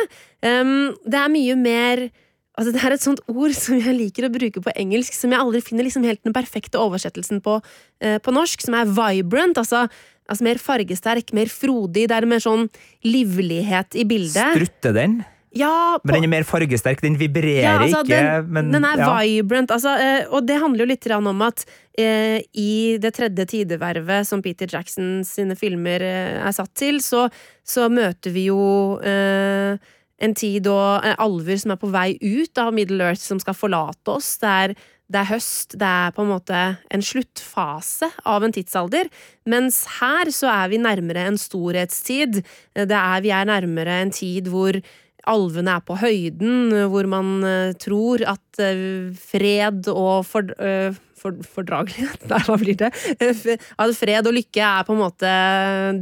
Um, 0.45 0.93
det 1.07 1.19
er 1.21 1.33
mye 1.33 1.57
mer 1.59 2.07
Altså, 2.55 2.71
det 2.71 2.79
er 2.87 2.93
et 2.95 3.03
sånt 3.03 3.19
ord 3.27 3.51
som 3.51 3.75
jeg 3.75 3.91
liker 3.91 4.23
å 4.23 4.31
bruke 4.31 4.61
på 4.63 4.71
engelsk, 4.79 5.11
som 5.11 5.33
jeg 5.33 5.43
aldri 5.43 5.59
finner 5.59 5.83
liksom 5.83 6.05
helt 6.07 6.21
den 6.23 6.31
perfekte 6.31 6.79
oversettelsen 6.79 7.41
på, 7.43 7.57
på 7.99 8.31
norsk, 8.31 8.63
som 8.63 8.77
er 8.79 8.87
vibrant. 8.87 9.59
Altså, 9.59 9.81
altså 10.29 10.47
mer 10.47 10.59
fargesterk, 10.61 11.31
mer 11.37 11.51
frodig. 11.51 12.07
Det 12.09 12.17
er 12.17 12.27
mer 12.29 12.43
sånn 12.43 12.67
livlighet 13.05 13.97
i 13.99 14.05
bildet. 14.09 14.57
Strutter 14.57 14.95
den? 14.97 15.23
Ja, 15.55 15.95
på, 16.01 16.09
Men 16.09 16.17
den 16.17 16.27
er 16.27 16.31
mer 16.33 16.45
fargesterk, 16.47 16.99
den 16.99 17.15
vibrerer 17.15 17.63
ja, 17.63 17.75
altså, 17.79 18.01
ikke, 18.03 18.17
den, 18.17 18.47
men 18.57 18.73
den 18.73 18.83
er 18.83 18.99
ja. 18.99 19.11
vibrant, 19.23 19.71
altså, 19.71 19.93
eh, 19.95 20.25
og 20.27 20.43
det 20.49 20.57
handler 20.59 20.83
jo 20.83 20.89
litt 20.89 21.07
om 21.15 21.45
at 21.45 21.63
eh, 21.95 22.41
i 22.59 22.97
det 22.99 23.13
tredje 23.15 23.45
tidevervet 23.53 24.27
som 24.27 24.43
Peter 24.43 24.67
Jackson 24.67 25.21
sine 25.23 25.55
filmer 25.55 26.03
eh, 26.03 26.41
er 26.43 26.55
satt 26.55 26.73
til, 26.75 26.99
så, 26.99 27.29
så 27.63 27.87
møter 27.87 28.35
vi 28.35 28.49
jo 28.49 28.59
eh, 28.99 29.79
en 30.23 30.35
tid 30.37 30.67
og 30.71 31.05
eh, 31.05 31.15
alver 31.21 31.59
som 31.61 31.75
er 31.75 31.79
på 31.81 31.91
vei 31.93 32.09
ut 32.21 32.61
av 32.61 32.73
Middle 32.75 33.11
Earth, 33.11 33.23
som 33.23 33.41
skal 33.41 33.57
forlate 33.57 34.15
oss. 34.15 34.35
Det 34.41 34.51
er, 34.51 34.75
det 35.11 35.21
er 35.21 35.31
høst, 35.33 35.77
det 35.79 35.87
er 35.87 36.13
på 36.15 36.25
en 36.25 36.33
måte 36.33 36.65
en 36.93 37.05
sluttfase 37.05 38.09
av 38.27 38.45
en 38.45 38.55
tidsalder. 38.55 39.11
Mens 39.49 39.83
her 39.99 40.31
så 40.33 40.51
er 40.53 40.71
vi 40.73 40.81
nærmere 40.81 41.27
en 41.29 41.39
storhetstid. 41.41 42.43
Det 42.77 43.01
er, 43.01 43.25
vi 43.25 43.33
er 43.35 43.49
nærmere 43.51 43.99
en 44.05 44.15
tid 44.15 44.51
hvor 44.53 44.79
alvene 45.25 45.73
er 45.73 45.81
på 45.81 45.95
høyden, 45.97 46.73
hvor 46.91 47.07
man 47.09 47.39
eh, 47.49 47.75
tror 47.81 48.21
at 48.29 48.61
eh, 48.61 49.09
fred 49.17 49.89
og 49.89 50.21
for, 50.29 50.51
for, 51.17 51.39
fordragelighet 51.55 52.27
Nei, 52.29 52.41
hva 52.45 52.57
blir 52.61 52.77
det? 52.77 52.91
At 53.17 53.95
fred 53.97 54.29
og 54.29 54.37
lykke 54.37 54.61
er 54.61 54.85
på 54.85 54.93
en 54.93 55.01
måte 55.01 55.31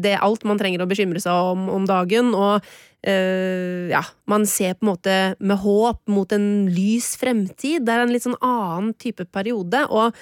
det 0.03 0.17
alt 0.19 0.43
man 0.43 0.59
trenger 0.59 0.83
å 0.83 0.89
bekymre 0.91 1.23
seg 1.23 1.53
om 1.53 1.69
om 1.71 1.87
dagen. 1.87 2.33
Og 2.35 2.67
eh, 3.03 3.91
ja, 3.91 4.03
man 4.29 4.47
ser 4.49 4.77
på 4.77 4.85
en 4.85 4.91
måte 4.93 5.17
med 5.39 5.59
håp 5.63 6.01
mot 6.11 6.31
en 6.35 6.47
lys 6.71 7.13
fremtid. 7.19 7.85
Det 7.85 7.93
er 7.93 8.05
en 8.05 8.13
litt 8.13 8.25
sånn 8.25 8.39
annen 8.39 8.93
type 8.99 9.27
periode, 9.33 9.85
og 9.91 10.15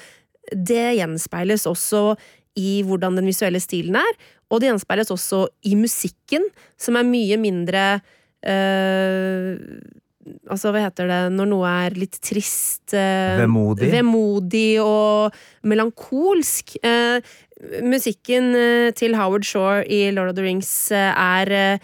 det 0.51 0.97
gjenspeiles 0.97 1.67
også 1.69 2.15
i 2.59 2.81
hvordan 2.83 3.15
den 3.19 3.29
visuelle 3.29 3.61
stilen 3.63 3.95
er, 4.01 4.13
og 4.51 4.59
det 4.59 4.71
gjenspeiles 4.71 5.13
også 5.13 5.45
i 5.69 5.77
musikken, 5.79 6.43
som 6.75 6.97
er 6.99 7.07
mye 7.07 7.39
mindre 7.39 7.85
uh, 8.43 9.55
Altså, 10.21 10.69
hva 10.69 10.83
heter 10.83 11.07
det 11.09 11.15
når 11.33 11.47
noe 11.49 11.69
er 11.87 11.95
litt 11.97 12.19
trist? 12.21 12.91
Uh, 12.93 13.39
Vemodig. 13.39 13.87
Vemodig 13.89 14.75
og 14.83 15.33
melankolsk. 15.65 16.75
Musikken 17.81 18.51
til 18.93 19.17
Howard 19.17 19.47
Shore 19.49 19.81
i 19.89 20.03
Lord 20.13 20.29
of 20.29 20.37
the 20.37 20.45
Rings 20.45 20.69
er 20.93 21.81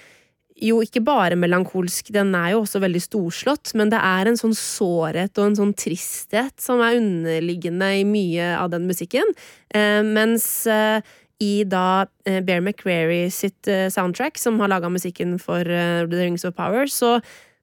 jo 0.57 0.79
ikke 0.81 1.03
bare 1.05 1.37
melankolsk, 1.37 2.09
den 2.15 2.33
er 2.37 2.55
jo 2.55 2.63
også 2.63 2.81
veldig 2.81 3.01
storslått, 3.03 3.75
men 3.77 3.91
det 3.93 3.99
er 4.01 4.29
en 4.29 4.39
sånn 4.39 4.55
sårhet 4.57 5.37
og 5.37 5.51
en 5.51 5.57
sånn 5.59 5.75
tristhet 5.77 6.55
som 6.61 6.81
er 6.81 6.97
underliggende 6.97 7.91
i 7.99 8.03
mye 8.07 8.49
av 8.57 8.71
den 8.73 8.87
musikken. 8.89 9.35
Eh, 9.69 10.01
mens 10.05 10.47
eh, 10.71 11.05
i 11.43 11.61
da 11.69 12.07
eh, 12.25 12.41
Bear 12.41 12.63
McCreary 12.63 13.27
sitt 13.33 13.69
eh, 13.69 13.87
soundtrack, 13.93 14.39
som 14.41 14.57
har 14.61 14.71
laga 14.71 14.89
musikken 14.89 15.37
for 15.41 15.61
eh, 15.61 16.05
The 16.09 16.23
Rings 16.23 16.45
of 16.47 16.57
Power, 16.57 16.89
så, 16.89 17.17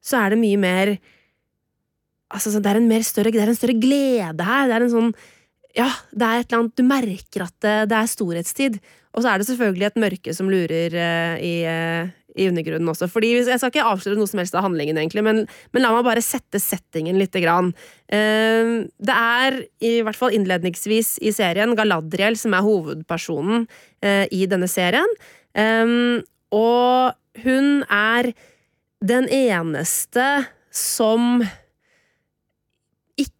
så 0.04 0.22
er 0.22 0.34
det 0.34 0.42
mye 0.44 0.60
mer 0.60 0.96
Altså, 2.34 2.50
så 2.50 2.58
det 2.58 2.70
er 2.72 2.80
mer 2.82 3.02
større 3.06 3.30
Det 3.30 3.38
er 3.38 3.50
en 3.52 3.54
større 3.54 3.76
glede 3.78 4.42
her. 4.42 4.64
Det 4.66 4.74
er 4.74 4.82
en 4.82 4.90
sånn 4.90 5.10
Ja, 5.76 5.90
det 6.10 6.24
er 6.26 6.40
et 6.40 6.48
eller 6.48 6.62
annet 6.62 6.80
Du 6.80 6.82
merker 6.88 7.44
at 7.44 7.54
det, 7.62 7.74
det 7.92 7.98
er 7.98 8.08
storhetstid. 8.10 8.78
Og 9.14 9.22
så 9.22 9.30
er 9.30 9.38
det 9.38 9.46
selvfølgelig 9.46 9.86
et 9.86 10.00
mørke 10.02 10.34
som 10.34 10.48
lurer 10.50 10.96
i, 11.38 11.52
i 12.34 12.48
undergrunnen 12.50 12.90
også. 12.90 13.08
Fordi 13.10 13.32
Jeg 13.36 13.58
skal 13.58 13.70
ikke 13.70 13.86
avsløre 13.86 14.18
noe 14.18 14.30
som 14.30 14.40
helst 14.42 14.56
av 14.58 14.66
handlingen, 14.66 14.98
egentlig, 14.98 15.24
men, 15.26 15.44
men 15.72 15.84
la 15.84 15.92
meg 15.94 16.06
bare 16.06 16.24
sette 16.24 16.60
settingen 16.62 17.18
lite 17.20 17.42
grann. 17.44 17.72
Uh, 18.12 18.86
det 18.98 19.16
er, 19.16 19.60
i 19.84 19.96
hvert 20.04 20.18
fall 20.18 20.34
innledningsvis 20.36 21.16
i 21.24 21.34
serien, 21.34 21.76
Galadriel 21.78 22.38
som 22.40 22.56
er 22.56 22.66
hovedpersonen 22.66 23.66
uh, 23.66 24.24
i 24.30 24.44
denne 24.50 24.70
serien. 24.70 25.18
Um, 25.54 26.24
og 26.54 27.14
hun 27.44 27.82
er 27.90 28.32
den 29.04 29.28
eneste 29.28 30.26
som 30.74 31.44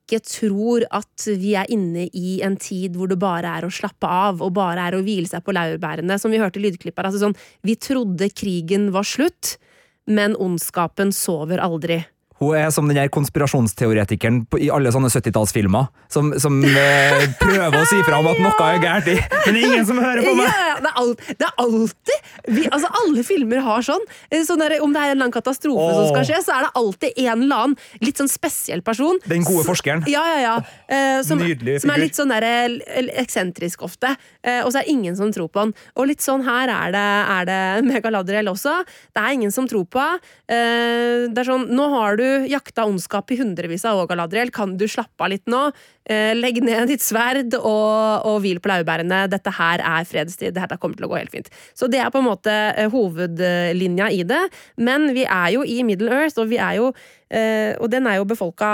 ikke 0.04 0.20
tror 0.28 0.84
at 0.92 1.26
vi 1.40 1.54
er 1.56 1.70
inne 1.73 2.06
i 2.12 2.38
en 2.44 2.58
tid 2.61 2.96
hvor 2.99 3.08
det 3.08 3.16
bare 3.23 3.56
er 3.58 3.64
å 3.64 3.73
slappe 3.73 4.08
av 4.08 4.42
og 4.44 4.52
bare 4.56 4.84
er 4.84 4.96
å 4.96 5.02
hvile 5.04 5.28
seg 5.30 5.44
på 5.44 5.54
laurbærene, 5.56 6.18
som 6.20 6.32
vi 6.32 6.40
hørte 6.42 6.61
i 6.61 6.66
lydklippet. 6.66 7.06
Altså 7.08 7.23
sånn, 7.23 7.37
vi 7.64 7.76
trodde 7.80 8.28
krigen 8.37 8.90
var 8.94 9.08
slutt, 9.08 9.56
men 10.04 10.37
ondskapen 10.37 11.14
sover 11.16 11.62
aldri. 11.64 12.02
Hun 12.45 12.59
er 12.61 12.71
som 12.75 12.89
den 12.91 12.99
der 12.99 13.09
konspirasjonsteoretikeren 13.13 14.43
på- 14.51 14.61
i 14.61 14.71
alle 14.73 14.93
sånne 14.93 15.09
70-tallsfilmer, 15.13 15.89
som, 16.13 16.33
som 16.41 16.59
eh, 16.65 17.25
prøver 17.41 17.79
å 17.81 17.85
si 17.89 18.01
fra 18.07 18.21
om 18.21 18.29
at 18.31 18.41
noe 18.43 18.69
er 18.69 18.81
gærent, 18.83 19.09
i, 19.09 19.17
men 19.47 19.57
det 19.57 19.63
er 19.63 19.69
ingen 19.71 19.87
som 19.89 20.01
hører 20.03 20.27
på 20.27 20.35
meg! 20.39 20.51
ja, 20.51 20.77
det, 20.85 20.91
er 20.91 21.01
alt, 21.01 21.25
det 21.41 21.49
er 21.49 21.55
alltid 21.65 22.31
vi, 22.55 22.65
altså 22.69 22.91
Alle 23.01 23.23
filmer 23.25 23.63
har 23.65 23.85
sånn. 23.87 24.03
Eh, 24.31 24.43
sånn 24.47 24.61
der, 24.61 24.77
om 24.85 24.93
det 24.95 25.01
er 25.01 25.13
en 25.13 25.17
eller 25.17 25.29
annen 25.29 25.35
katastrofe 25.35 25.89
som 25.97 26.09
skal 26.13 26.27
skje, 26.29 26.41
så 26.45 26.57
er 26.59 26.67
det 26.67 26.73
alltid 26.81 27.21
en 27.25 27.45
eller 27.47 27.65
annen 27.65 28.05
litt 28.05 28.21
sånn 28.21 28.31
spesiell 28.31 28.83
person. 28.85 29.19
Den 29.25 29.47
gode 29.47 29.65
forskeren. 29.67 30.05
Ja, 30.11 30.25
ja, 30.35 30.41
ja. 30.45 30.55
Eh, 30.89 31.21
som, 31.27 31.41
Nydelig 31.41 31.79
som 31.85 31.93
er 31.95 32.03
litt 32.03 32.19
sånn 32.19 32.33
der, 32.35 32.45
eh, 32.45 33.09
eksentrisk 33.23 33.85
ofte. 33.87 34.13
Eh, 34.45 34.61
og 34.65 34.73
så 34.75 34.81
er 34.83 34.89
det 34.89 34.95
ingen 34.95 35.17
som 35.19 35.33
tror 35.35 35.49
på 35.53 35.63
han. 35.65 35.75
Og 35.97 36.11
litt 36.11 36.25
sånn 36.25 36.45
her 36.47 36.73
er 36.73 36.95
det, 36.95 37.07
er 37.39 37.49
det 37.49 37.61
med 37.89 38.05
Galadriel 38.05 38.51
også. 38.53 38.77
Det 39.15 39.23
er 39.25 39.39
ingen 39.39 39.55
som 39.55 39.69
tror 39.71 39.87
på 39.89 40.03
henne. 40.03 40.21
Eh, 40.53 41.25
det 41.33 41.41
er 41.41 41.49
sånn, 41.49 41.69
nå 41.73 41.87
har 41.95 42.19
du 42.21 42.27
jakta 42.50 42.87
ondskap 42.88 43.31
i 43.35 43.38
hundrevis 43.41 43.85
av 43.88 44.03
år, 44.03 44.09
Galadriel. 44.12 44.53
Kan 44.55 44.76
du 44.81 44.87
slappe 44.91 45.25
av 45.25 45.33
litt 45.33 45.47
nå? 45.50 45.67
Eh, 46.05 46.35
legg 46.37 46.59
ned 46.61 46.91
ditt 46.93 47.00
sverd 47.00 47.55
og, 47.57 48.26
og 48.29 48.43
hvil 48.45 48.59
på 48.61 48.69
laurbærene. 48.69 49.23
Dette 49.33 49.53
her 49.57 49.81
er 49.81 50.05
fredstid. 50.05 50.53
Dette 50.53 50.76
kommer 50.81 50.99
til 50.99 51.07
å 51.07 51.11
gå 51.14 51.17
helt 51.17 51.33
fint. 51.33 51.49
Så 51.73 51.88
det 51.88 52.03
er 52.03 52.12
på 52.12 52.21
en 52.21 52.29
måte 52.29 52.53
eh, 52.53 52.91
hovedlinja 52.93 54.11
i 54.12 54.21
det. 54.29 54.43
Men 54.76 55.14
vi 55.17 55.25
er 55.25 55.55
jo 55.57 55.64
i 55.64 55.81
Middle 55.87 56.12
Earth, 56.12 56.37
og 56.43 56.53
vi 56.53 56.61
er 56.61 56.76
jo 56.76 56.91
eh, 57.33 57.73
Og 57.81 57.88
den 57.91 58.07
er 58.07 58.19
jo 58.19 58.26
befolka 58.29 58.69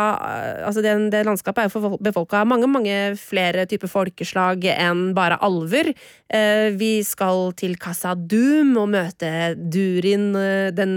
Altså 0.66 0.82
den, 0.82 1.06
det 1.12 1.22
landskapet 1.26 1.62
er 1.62 1.70
jo 1.70 1.94
befolka 2.02 2.42
av 2.42 2.50
mange, 2.50 2.66
mange 2.70 2.98
flere 3.20 3.68
typer 3.70 3.90
folkeslag 3.90 4.66
enn 4.74 5.10
bare 5.14 5.38
alver. 5.46 5.92
Vi 6.80 6.92
skal 7.06 7.54
til 7.58 7.76
Casa 7.80 8.14
Doom 8.14 8.74
og 8.80 8.90
møte 8.92 9.54
Durin, 9.56 10.30
den 10.76 10.94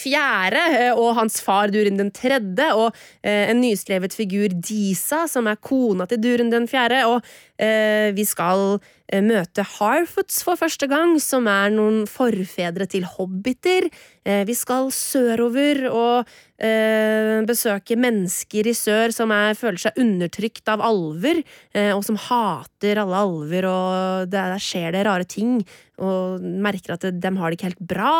fjerde, 0.00 0.62
eh, 0.78 0.92
og 0.96 1.14
hans 1.18 1.40
far 1.44 1.68
Durin 1.70 2.00
den 2.00 2.10
tredje, 2.14 2.70
og 2.74 2.96
eh, 3.22 3.50
en 3.52 3.60
nyskrevet 3.60 4.16
figur 4.16 4.48
Disa, 4.54 5.26
som 5.30 5.46
er 5.50 5.60
kona 5.60 6.08
til 6.10 6.22
Durin 6.24 6.50
den 6.50 6.66
fjerde, 6.70 7.04
og 7.06 7.20
eh, 7.22 7.53
vi 7.58 8.24
skal 8.26 8.80
eh, 9.08 9.22
møte 9.24 9.64
Harfoots 9.76 10.42
for 10.46 10.58
første 10.58 10.88
gang, 10.90 11.16
som 11.22 11.46
er 11.50 11.72
noen 11.74 12.04
forfedre 12.10 12.86
til 12.90 13.06
hobbiter. 13.06 13.86
Eh, 14.24 14.42
vi 14.48 14.56
skal 14.58 14.90
sørover 14.94 15.84
og 15.90 16.30
eh, 16.58 17.42
besøke 17.46 17.98
mennesker 18.00 18.70
i 18.70 18.76
sør 18.76 19.14
som 19.14 19.32
er, 19.34 19.58
føler 19.58 19.82
seg 19.86 20.00
undertrykt 20.00 20.70
av 20.72 20.82
alver, 20.84 21.42
eh, 21.74 21.92
og 21.94 22.04
som 22.06 22.18
hater 22.28 23.02
alle 23.02 23.22
alver, 23.26 23.68
og 23.70 24.32
der, 24.32 24.56
skjer 24.62 24.94
det 24.94 25.04
rare 25.06 25.28
ting, 25.28 25.60
og 26.02 26.42
merker 26.42 26.96
at 26.96 27.06
de 27.06 27.36
har 27.38 27.50
det 27.50 27.58
ikke 27.58 27.70
helt 27.70 27.86
bra. 27.94 28.16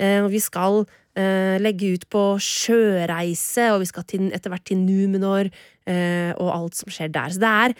Eh, 0.00 0.20
og 0.22 0.30
vi 0.32 0.40
skal 0.42 0.82
eh, 1.18 1.58
legge 1.60 1.92
ut 1.96 2.08
på 2.12 2.24
sjøreise, 2.42 3.72
og 3.74 3.82
vi 3.82 3.90
skal 3.90 4.06
etter 4.30 4.52
hvert 4.52 4.66
til 4.68 4.80
Numenor, 4.80 5.50
eh, 5.88 6.32
og 6.36 6.52
alt 6.54 6.78
som 6.78 6.92
skjer 6.92 7.12
der. 7.12 7.34
Så 7.34 7.42
det 7.42 7.54
er 7.66 7.78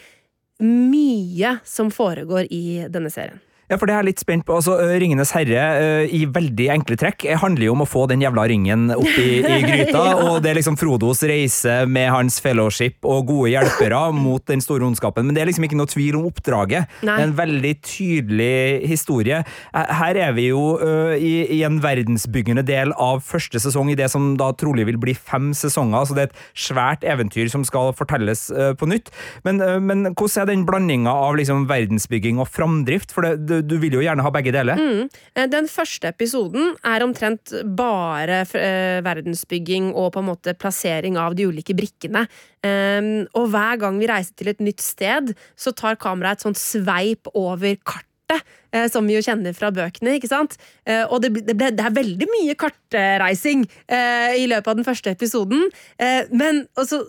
mye 0.63 1.57
som 1.63 1.91
foregår 1.91 2.47
i 2.49 2.85
denne 2.89 3.11
serien. 3.11 3.39
Ja, 3.69 3.77
for 3.77 3.85
det 3.85 3.93
er 3.93 4.01
jeg 4.01 4.09
litt 4.11 4.21
spent 4.23 4.45
på. 4.47 4.55
Altså, 4.57 4.75
Ringenes 4.99 5.31
herre, 5.35 5.63
i 6.09 6.23
veldig 6.25 6.69
enkle 6.73 6.95
trekk, 6.97 7.25
eh, 7.29 7.37
handler 7.37 7.67
jo 7.67 7.75
om 7.75 7.83
å 7.85 7.89
få 7.89 8.07
den 8.09 8.23
jævla 8.23 8.47
ringen 8.49 8.87
opp 8.95 9.19
i, 9.21 9.39
i 9.45 9.59
gryta, 9.69 10.01
Ja. 10.09 10.15
og 10.25 10.39
det 10.43 10.51
er 10.51 10.57
liksom 10.59 10.77
Frodos 10.79 11.21
reise 11.29 11.83
med 11.85 12.09
hans 12.09 12.39
fellowship 12.41 13.05
og 13.05 13.27
gode 13.29 13.51
hjelpere 13.53 13.99
mot 14.25 14.41
den 14.49 14.63
store 14.65 14.87
ondskapen, 14.87 15.27
men 15.27 15.37
det 15.37 15.43
er 15.43 15.51
liksom 15.51 15.67
ikke 15.67 15.77
noe 15.77 15.91
tvil 15.91 16.17
om 16.17 16.25
oppdraget. 16.31 16.89
Nei. 17.05 17.13
Det 17.13 17.23
er 17.23 17.27
en 17.27 17.35
veldig 17.37 17.73
tydelig 17.85 18.87
historie. 18.89 19.43
Her 19.73 20.19
er 20.25 20.33
vi 20.37 20.47
jo 20.49 20.63
uh, 20.81 21.13
i, 21.15 21.45
i 21.59 21.61
en 21.67 21.77
verdensbyggende 21.83 22.63
del 22.67 22.93
av 22.97 23.21
første 23.27 23.61
sesong 23.61 23.91
i 23.93 23.97
det 23.99 24.09
som 24.11 24.31
da 24.39 24.49
trolig 24.57 24.87
vil 24.89 24.97
bli 25.01 25.13
fem 25.13 25.51
sesonger, 25.57 26.07
så 26.09 26.17
det 26.17 26.25
er 26.25 26.31
et 26.31 26.41
svært 26.67 27.05
eventyr 27.07 27.51
som 27.53 27.65
skal 27.67 27.93
fortelles 27.97 28.47
uh, 28.55 28.71
på 28.79 28.89
nytt. 28.89 29.13
Men, 29.45 29.61
uh, 29.61 29.77
men 29.77 30.09
hvordan 30.13 30.43
er 30.43 30.51
den 30.53 30.65
blandinga 30.67 31.13
av 31.13 31.37
liksom 31.39 31.67
verdensbygging 31.69 32.41
og 32.41 32.49
framdrift? 32.49 33.13
For 33.13 33.25
det, 33.25 33.35
du, 33.49 33.58
du 33.65 33.75
vil 33.81 33.97
jo 33.97 34.03
gjerne 34.03 34.23
ha 34.25 34.31
begge 34.33 34.53
deler. 34.55 34.79
Mm. 34.79 35.09
Den 35.51 35.69
første 35.71 36.11
episoden 36.11 36.73
er 36.87 37.05
omtrent 37.05 37.53
bare 37.77 38.43
eh, 38.57 38.99
verdensbygging 39.05 39.91
og 39.93 40.13
på 40.15 40.23
en 40.23 40.29
måte 40.31 40.55
plassering 40.57 41.19
av 41.19 41.37
de 41.37 41.47
ulike 41.49 41.75
brikkene. 41.77 42.25
Um, 42.59 43.27
og 43.39 43.51
hver 43.53 43.79
gang 43.79 43.99
vi 44.01 44.09
reiser 44.09 44.35
til 44.39 44.51
et 44.51 44.63
nytt 44.63 44.83
sted, 44.83 45.31
så 45.55 45.71
tar 45.71 45.99
kameraet 46.01 46.41
et 46.41 46.47
sånt 46.49 46.59
sveip 46.59 47.29
over 47.33 47.77
kartet. 47.87 48.43
Eh, 48.71 48.87
Som 48.91 49.07
vi 49.09 49.15
jo 49.17 49.23
kjenner 49.25 49.53
fra 49.57 49.71
bøkene. 49.71 50.15
ikke 50.19 50.29
sant? 50.31 50.57
Eh, 50.85 51.03
Og 51.09 51.21
det, 51.23 51.33
det, 51.47 51.55
ble, 51.57 51.71
det 51.75 51.85
er 51.85 51.95
veldig 51.95 52.27
mye 52.31 52.55
kartreising 52.59 53.65
eh, 53.87 54.35
i 54.41 54.47
løpet 54.49 54.67
av 54.71 54.79
den 54.79 54.87
første 54.87 55.11
episoden. 55.13 55.67
Eh, 55.99 56.25
men 56.31 56.63
og 56.77 56.87
så 56.89 57.01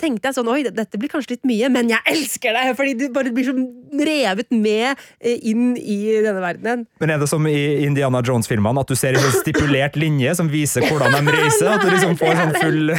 tenkte 0.00 0.28
jeg 0.30 0.38
sånn 0.38 0.48
Oi, 0.50 0.62
dette 0.70 0.98
blir 1.00 1.10
kanskje 1.12 1.36
litt 1.36 1.46
mye, 1.48 1.68
men 1.72 1.90
jeg 1.92 2.00
elsker 2.10 2.56
det! 2.56 2.76
Fordi 2.78 2.94
du 2.98 3.06
bare 3.14 3.32
blir 3.34 3.46
så 3.50 3.54
revet 4.00 4.50
med 4.54 4.96
inn 5.26 5.74
i 5.76 5.98
denne 6.22 6.40
verdenen. 6.42 6.86
Men 7.02 7.10
er 7.14 7.20
det 7.22 7.28
som 7.30 7.44
i 7.50 7.56
Indiana 7.84 8.22
Jones-filmene, 8.24 8.80
at 8.84 8.90
du 8.90 8.96
ser 8.98 9.16
en 9.16 9.24
sånn 9.24 9.40
stipulert 9.42 9.96
linje 10.00 10.34
som 10.38 10.48
viser 10.50 10.86
hvordan 10.88 11.14
de 11.18 11.34
reiser? 11.38 11.68
At 11.74 11.84
du 11.84 11.90
liksom 11.92 12.16
får 12.20 12.38
sånn 12.40 12.54
full 12.60 12.94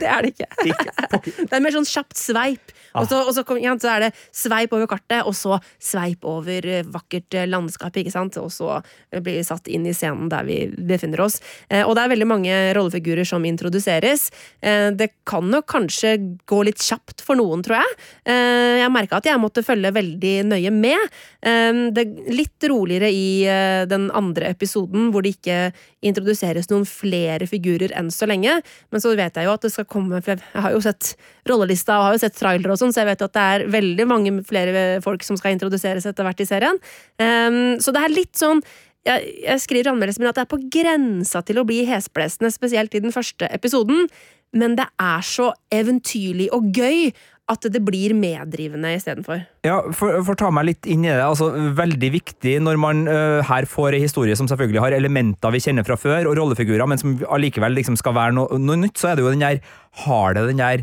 Det 0.00 0.08
er 0.08 0.26
det 0.26 0.32
ikke. 0.34 0.48
det 1.48 1.52
er 1.58 1.62
mer 1.64 1.74
sånn 1.74 1.88
kjapt 1.88 2.18
sveip. 2.20 2.72
Og 2.96 3.04
så, 3.10 3.18
og 3.28 3.34
så, 3.36 3.42
ja, 3.60 3.74
så 3.80 3.90
er 3.92 4.06
det 4.06 4.10
sveip 4.34 4.72
over 4.72 4.88
kartet, 4.88 5.26
og 5.28 5.34
så 5.36 5.58
sveip 5.82 6.24
over 6.26 6.64
vakkert 6.94 7.36
eh, 7.36 7.44
landskap, 7.56 7.96
ikke 7.96 8.12
sant? 8.14 8.36
Og 8.38 8.52
så 8.54 8.78
blir 9.10 9.40
vi 9.40 9.44
satt 9.46 9.66
inn 9.72 9.86
i 9.88 9.94
scenen 9.96 10.30
der 10.32 10.46
vi 10.46 10.58
befinner 10.76 11.24
oss. 11.26 11.40
Eh, 11.70 11.82
Og 11.86 11.96
det 11.96 12.04
er 12.04 12.12
veldig 12.14 12.28
mange 12.28 12.54
rollefigurer 12.76 13.26
som 13.26 13.44
introduseres. 13.48 14.28
Eh, 14.62 14.90
Det 14.96 15.10
kan 15.26 15.48
nok 15.50 15.66
kanskje 15.66 16.14
gå 16.46 16.62
litt 16.64 16.78
kjapt 16.78 17.24
for 17.24 17.36
noen, 17.36 17.62
tror 17.66 17.80
jeg. 17.82 17.96
Eh, 18.26 18.76
Jeg 18.84 18.92
merka 18.92 19.16
at 19.18 19.26
jeg 19.26 19.40
måtte 19.40 19.64
følge 19.64 19.90
veldig 19.92 20.34
nøye 20.52 20.70
med. 20.70 21.10
Det 21.42 22.02
er 22.02 22.32
litt 22.34 22.62
roligere 22.68 23.08
i 23.10 23.44
den 23.88 24.10
andre 24.10 24.50
episoden, 24.52 25.10
hvor 25.12 25.22
det 25.22 25.36
ikke 25.36 25.72
introduseres 26.08 26.70
noen 26.70 26.86
flere 26.88 27.48
figurer 27.50 27.94
enn 27.96 28.10
så 28.14 28.28
lenge. 28.28 28.58
Men 28.94 29.02
så 29.02 29.12
vet 29.18 29.36
jeg 29.36 29.48
jo 29.48 29.54
at 29.54 29.66
det 29.66 29.72
skal 29.74 29.88
komme 29.90 30.22
Jeg 30.24 30.40
har 30.54 30.72
jo 30.74 30.82
sett 30.84 31.14
rollelista 31.48 31.98
og 31.98 32.08
har 32.08 32.16
jo 32.16 32.22
sett 32.24 32.38
trailer 32.38 32.72
og 32.72 32.80
sånn, 32.80 32.94
så 32.94 33.02
jeg 33.02 33.10
vet 33.12 33.26
at 33.26 33.36
det 33.36 33.46
er 33.54 33.66
veldig 33.76 34.08
mange 34.08 34.34
flere 34.46 34.86
folk 35.04 35.24
som 35.26 35.38
skal 35.38 35.56
introduseres 35.56 36.06
etter 36.08 36.26
hvert 36.26 36.42
i 36.42 36.48
serien. 36.48 36.80
Um, 37.20 37.76
så 37.82 37.94
det 37.94 38.02
er 38.02 38.16
litt 38.16 38.34
sånn 38.38 38.62
jeg, 39.06 39.30
jeg 39.44 39.62
skriver 39.62 39.88
i 39.88 39.92
anmeldelsen 39.94 40.24
min 40.24 40.32
at 40.32 40.40
det 40.40 40.46
er 40.46 40.50
på 40.50 40.62
grensa 40.72 41.42
til 41.46 41.62
å 41.62 41.66
bli 41.68 41.84
hesblesende, 41.88 42.52
spesielt 42.54 42.96
i 42.96 43.02
den 43.04 43.14
første 43.14 43.48
episoden. 43.54 44.08
Men 44.56 44.76
det 44.78 44.86
er 45.02 45.24
så 45.26 45.50
eventyrlig 45.74 46.50
og 46.54 46.70
gøy 46.76 47.10
at 47.46 47.62
det 47.70 47.78
blir 47.86 48.10
meddrivende 48.18 48.90
istedenfor. 48.96 49.44
Ja, 49.66 49.78
for, 49.94 50.18
for 50.26 50.38
ta 50.38 50.48
meg 50.54 50.66
litt 50.66 50.88
inn 50.90 51.04
i 51.04 51.12
det. 51.12 51.22
altså 51.22 51.52
Veldig 51.78 52.10
viktig 52.16 52.56
når 52.62 52.80
man 52.82 53.04
uh, 53.06 53.38
her 53.46 53.68
får 53.70 53.94
en 53.94 54.02
historie 54.02 54.34
som 54.38 54.50
selvfølgelig 54.50 54.82
har 54.82 54.96
elementer 54.96 55.54
vi 55.54 55.62
kjenner 55.62 55.86
fra 55.86 55.98
før, 56.00 56.26
og 56.26 56.34
rollefigurer, 56.40 56.82
men 56.90 56.98
som 56.98 57.14
allikevel 57.30 57.78
liksom 57.78 57.98
skal 58.00 58.16
være 58.18 58.34
noe, 58.40 58.58
noe 58.58 58.80
nytt, 58.82 58.98
så 58.98 59.12
er 59.12 59.18
det 59.18 59.26
jo 59.26 59.34
den 59.34 59.46
der 59.46 59.62
Har 60.06 60.34
det 60.34 60.48
den 60.50 60.62
der 60.62 60.82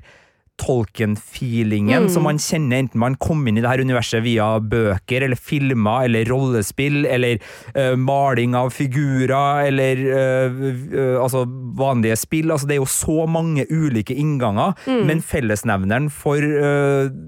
Tolkien-feelingen 0.61 2.03
Mm. 2.03 2.09
som 2.09 2.23
man 2.23 2.37
kjenner 2.37 2.77
enten 2.83 2.99
man 2.99 3.15
kom 3.15 3.41
inn 3.47 3.57
i 3.57 3.61
det 3.61 3.69
her 3.69 3.81
universet 3.81 4.23
via 4.23 4.59
bøker 4.59 5.25
eller 5.25 5.35
filmer 5.39 6.05
eller 6.05 6.25
rollespill 6.29 7.05
eller 7.05 7.39
uh, 7.75 7.95
maling 7.97 8.55
av 8.55 8.69
figurer 8.71 9.67
eller 9.67 9.97
uh, 9.97 10.61
uh, 10.93 11.23
altså 11.23 11.45
vanlige 11.77 12.17
spill. 12.17 12.51
Altså, 12.51 12.67
det 12.67 12.77
er 12.77 12.83
jo 12.83 12.89
så 12.89 13.25
mange 13.27 13.65
ulike 13.69 14.13
innganger, 14.13 14.73
men 14.87 15.21
fellesnevneren 15.21 16.09
for 16.13 16.37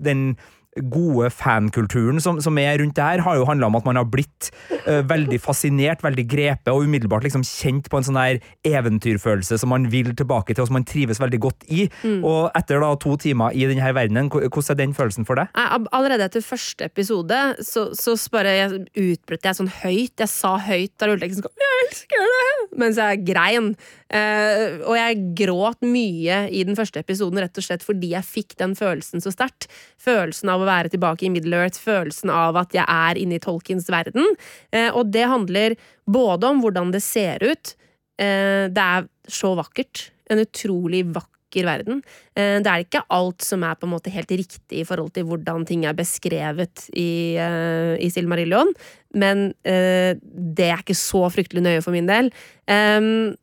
den 0.05 0.35
gode 0.75 1.29
fankulturen 1.31 2.19
som, 2.23 2.41
som 2.43 2.57
er 2.59 2.79
rundt 2.81 2.97
det 2.97 3.03
her, 3.03 3.23
har 3.23 3.37
jo 3.39 3.47
handla 3.47 3.69
om 3.69 3.77
at 3.79 3.85
man 3.87 3.99
har 3.99 4.07
blitt 4.11 4.49
uh, 4.87 5.01
veldig 5.07 5.39
fascinert, 5.41 6.03
veldig 6.03 6.25
grepet, 6.27 6.71
og 6.73 6.83
umiddelbart 6.87 7.23
liksom 7.23 7.45
kjent 7.47 7.89
på 7.91 7.99
en 7.99 8.07
sånn 8.07 8.19
her 8.19 8.41
eventyrfølelse 8.67 9.59
som 9.61 9.71
man 9.71 9.87
vil 9.93 10.11
tilbake 10.17 10.53
til, 10.53 10.65
og 10.65 10.71
som 10.71 10.79
man 10.79 10.87
trives 10.87 11.21
veldig 11.23 11.41
godt 11.45 11.67
i. 11.71 11.87
Og 12.25 12.51
etter 12.57 12.83
da 12.83 12.91
to 12.99 13.15
timer 13.21 13.55
i 13.55 13.67
denne 13.69 13.93
verdenen, 13.95 14.29
hvordan 14.31 14.73
er 14.73 14.79
den 14.81 14.95
følelsen 14.97 15.27
for 15.27 15.39
deg? 15.39 15.51
Allerede 15.95 16.27
etter 16.27 16.43
første 16.45 16.89
episode 16.89 17.39
så, 17.63 17.87
så 17.95 18.17
bare 18.33 18.55
jeg 18.55 18.83
utbrøt 19.05 19.47
jeg 19.47 19.59
sånn 19.59 19.71
høyt. 19.81 20.15
Jeg 20.19 20.31
sa 20.31 20.55
høyt 20.59 20.93
da 20.99 21.09
rulleteksten 21.09 21.45
kom 21.45 21.55
'Jeg 21.55 21.85
elsker 21.85 22.27
det!' 22.35 22.55
mens 22.79 22.99
jeg 22.99 23.23
grein. 23.27 23.73
Eh, 24.15 24.77
og 24.85 24.95
jeg 24.95 25.21
gråt 25.35 25.83
mye 25.83 26.45
i 26.53 26.63
den 26.67 26.77
første 26.77 27.01
episoden 27.01 27.41
rett 27.41 27.59
og 27.59 27.65
slett 27.65 27.83
fordi 27.83 28.13
jeg 28.13 28.27
fikk 28.27 28.55
den 28.61 28.75
følelsen 28.77 29.23
så 29.23 29.33
sterkt. 29.33 29.67
Følelsen 30.01 30.51
av 30.53 30.63
å 30.63 30.69
være 30.69 30.93
tilbake 30.93 31.27
i 31.27 31.31
Middle-earth, 31.33 31.81
følelsen 31.81 32.31
av 32.33 32.59
at 32.61 32.75
jeg 32.77 32.85
er 32.85 33.19
inne 33.19 33.39
i 33.39 33.43
Tolkiens 33.43 33.89
verden. 33.91 34.35
Uh, 34.71 34.91
og 34.93 35.11
det 35.13 35.27
handler 35.31 35.77
både 36.05 36.51
om 36.51 36.61
hvordan 36.63 36.93
det 36.95 37.03
ser 37.03 37.43
ut. 37.43 37.75
uh, 38.21 38.71
det 38.71 38.83
er 38.83 39.07
så 39.27 39.55
vakkert. 39.57 40.09
En 40.31 40.41
utrolig 40.41 41.03
vakker 41.09 41.33
verden. 41.63 42.01
Det 42.35 42.67
er 42.67 42.81
ikke 42.83 43.05
alt 43.15 43.45
som 43.45 43.61
er 43.63 43.77
på 43.79 43.85
en 43.87 43.93
måte 43.93 44.11
helt 44.11 44.31
riktig 44.33 44.81
i 44.81 44.83
forhold 44.83 45.13
til 45.15 45.23
hvordan 45.29 45.63
ting 45.63 45.85
er 45.87 45.95
beskrevet 45.95 46.89
i, 46.91 47.37
i 47.39 48.09
Silmarillion, 48.11 48.73
men 49.15 49.45
det 49.63 50.67
er 50.67 50.83
ikke 50.83 50.97
så 50.99 51.21
fryktelig 51.31 51.63
nøye 51.63 51.85
for 51.85 51.95
min 51.95 52.09
del. 52.11 52.27
Em, 52.67 53.37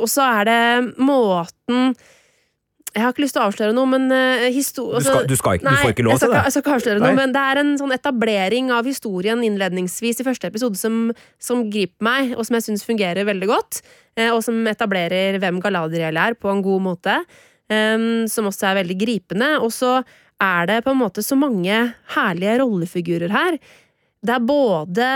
og 0.00 0.08
så 0.10 0.24
er 0.40 0.48
det 0.48 0.60
måten 0.98 1.92
Jeg 2.90 3.04
har 3.04 3.12
ikke 3.12 3.22
lyst 3.22 3.36
til 3.36 3.42
å 3.42 3.48
avsløre 3.50 3.74
noe, 3.76 3.86
men 3.86 4.08
uh, 4.10 4.46
Du 4.50 4.62
skal, 4.66 4.88
altså, 4.98 5.18
du, 5.28 5.36
skal 5.38 5.58
ikke, 5.60 5.70
du 5.70 5.82
får 5.82 5.92
ikke 5.94 6.06
lov 6.08 6.18
til 6.18 6.32
det. 6.32 6.40
jeg 6.42 6.54
skal 6.54 6.64
ikke 6.64 6.76
avsløre 6.78 6.98
Nei. 6.98 7.10
noe, 7.10 7.18
men 7.20 7.34
det 7.36 7.42
er 7.52 7.60
en 7.62 7.74
sånn 7.78 7.94
etablering 7.94 8.72
av 8.74 8.88
historien 8.90 9.44
innledningsvis 9.46 10.22
i 10.22 10.26
første 10.26 10.50
episode 10.50 10.80
som, 10.80 10.96
som 11.38 11.62
griper 11.70 12.08
meg, 12.08 12.32
og 12.34 12.48
som 12.48 12.58
jeg 12.58 12.66
syns 12.66 12.86
fungerer 12.88 13.28
veldig 13.28 13.50
godt. 13.52 13.82
Uh, 14.18 14.32
Og 14.32 14.42
som 14.46 14.58
etablerer 14.66 15.38
hvem 15.38 15.60
Galadriel 15.62 16.18
er, 16.18 16.34
på 16.34 16.50
en 16.50 16.64
god 16.66 16.82
måte. 16.88 17.20
Um, 17.70 18.26
Som 18.26 18.50
også 18.50 18.72
er 18.72 18.80
veldig 18.80 18.98
gripende. 18.98 19.52
Og 19.62 19.70
så 19.70 20.00
er 20.40 20.66
det 20.66 20.80
på 20.82 20.90
en 20.90 20.98
måte 21.04 21.22
så 21.22 21.36
mange 21.38 21.76
herlige 22.16 22.58
rollefigurer 22.64 23.30
her. 23.30 23.60
Det 24.20 24.34
er 24.34 24.42
både 24.44 25.10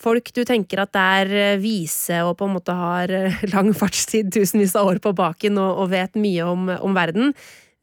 folk 0.00 0.32
du 0.34 0.42
tenker 0.46 0.82
at 0.82 0.98
er 1.00 1.32
øh, 1.56 1.62
vise 1.62 2.22
og 2.26 2.36
på 2.38 2.48
en 2.48 2.56
måte 2.56 2.74
har 2.76 3.12
øh, 3.12 3.44
lang 3.54 3.72
fartstid, 3.76 4.30
tusenvis 4.34 4.76
av 4.76 4.90
år 4.92 5.02
på 5.02 5.14
baken 5.16 5.60
og, 5.62 5.84
og 5.84 5.92
vet 5.94 6.18
mye 6.20 6.46
om, 6.46 6.68
om 6.76 6.96
verden. 6.96 7.34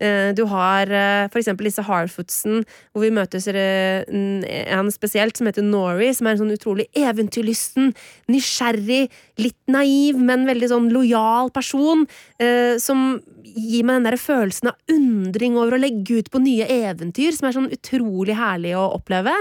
Eh, 0.04 0.34
Du 0.36 0.44
har 0.52 0.90
f.eks. 0.92 1.32
for 1.32 1.42
eksempel 1.42 1.70
disse 1.70 1.86
Harfootsen, 1.88 2.64
hvor 2.92 3.06
vi 3.06 3.12
møtes 3.16 3.48
eh, 3.48 4.04
en 4.10 4.92
spesielt 4.92 5.38
som 5.40 5.48
heter 5.48 5.66
Nori, 5.66 6.12
som 6.14 6.28
er 6.28 6.36
en 6.36 6.44
sånn 6.44 6.56
utrolig 6.56 6.90
eventyrlysten, 6.98 7.94
nysgjerrig, 8.32 9.08
litt 9.42 9.60
naiv, 9.72 10.20
men 10.20 10.48
veldig 10.50 10.70
sånn 10.74 10.90
lojal 10.94 11.54
person, 11.56 12.06
eh, 12.44 12.76
som 12.84 13.22
gir 13.44 13.86
meg 13.86 14.00
den 14.02 14.10
der 14.10 14.20
følelsen 14.20 14.72
av 14.72 14.94
undring 14.94 15.58
over 15.60 15.78
å 15.78 15.82
legge 15.82 16.20
ut 16.20 16.32
på 16.34 16.42
nye 16.44 16.68
eventyr, 16.68 17.36
som 17.36 17.48
er 17.50 17.58
sånn 17.58 17.72
utrolig 17.74 18.36
herlig 18.38 18.74
å 18.80 18.90
oppleve. 18.98 19.34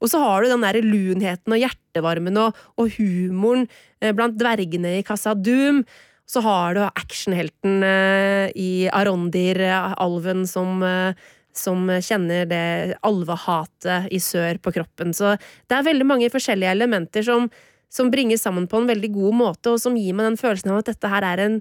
Og 0.00 0.12
så 0.12 0.20
har 0.22 0.42
du 0.42 0.50
den 0.52 0.64
der 0.64 0.80
lunheten 0.84 1.54
og 1.54 1.60
hjertevarmen 1.60 2.38
og, 2.40 2.60
og 2.80 2.92
humoren 2.98 3.66
eh, 4.00 4.12
blant 4.16 4.38
dvergene 4.40 4.98
i 4.98 5.04
Casa 5.06 5.34
Doom. 5.36 5.84
Så 6.30 6.42
har 6.44 6.76
du 6.76 6.84
actionhelten 6.86 7.82
eh, 7.82 8.52
i 8.54 8.88
Arondir, 8.94 9.58
eh, 9.66 10.44
som 10.46 10.82
eh, 10.86 11.28
som 11.56 11.88
kjenner 12.02 12.46
det 12.46 12.96
alvehatet 13.06 14.10
i 14.14 14.20
sør 14.22 14.60
på 14.62 14.72
kroppen. 14.74 15.14
Så 15.16 15.34
det 15.66 15.76
er 15.76 15.86
veldig 15.86 16.06
mange 16.06 16.30
forskjellige 16.32 16.70
elementer 16.76 17.26
som, 17.26 17.48
som 17.90 18.10
bringes 18.12 18.44
sammen 18.46 18.68
på 18.70 18.80
en 18.80 18.90
veldig 18.90 19.10
god 19.16 19.38
måte, 19.40 19.74
og 19.74 19.82
som 19.82 19.98
gir 19.98 20.14
meg 20.14 20.30
den 20.30 20.40
følelsen 20.40 20.72
av 20.72 20.82
at 20.82 20.92
dette 20.92 21.10
her 21.10 21.26
er 21.26 21.44
en, 21.46 21.58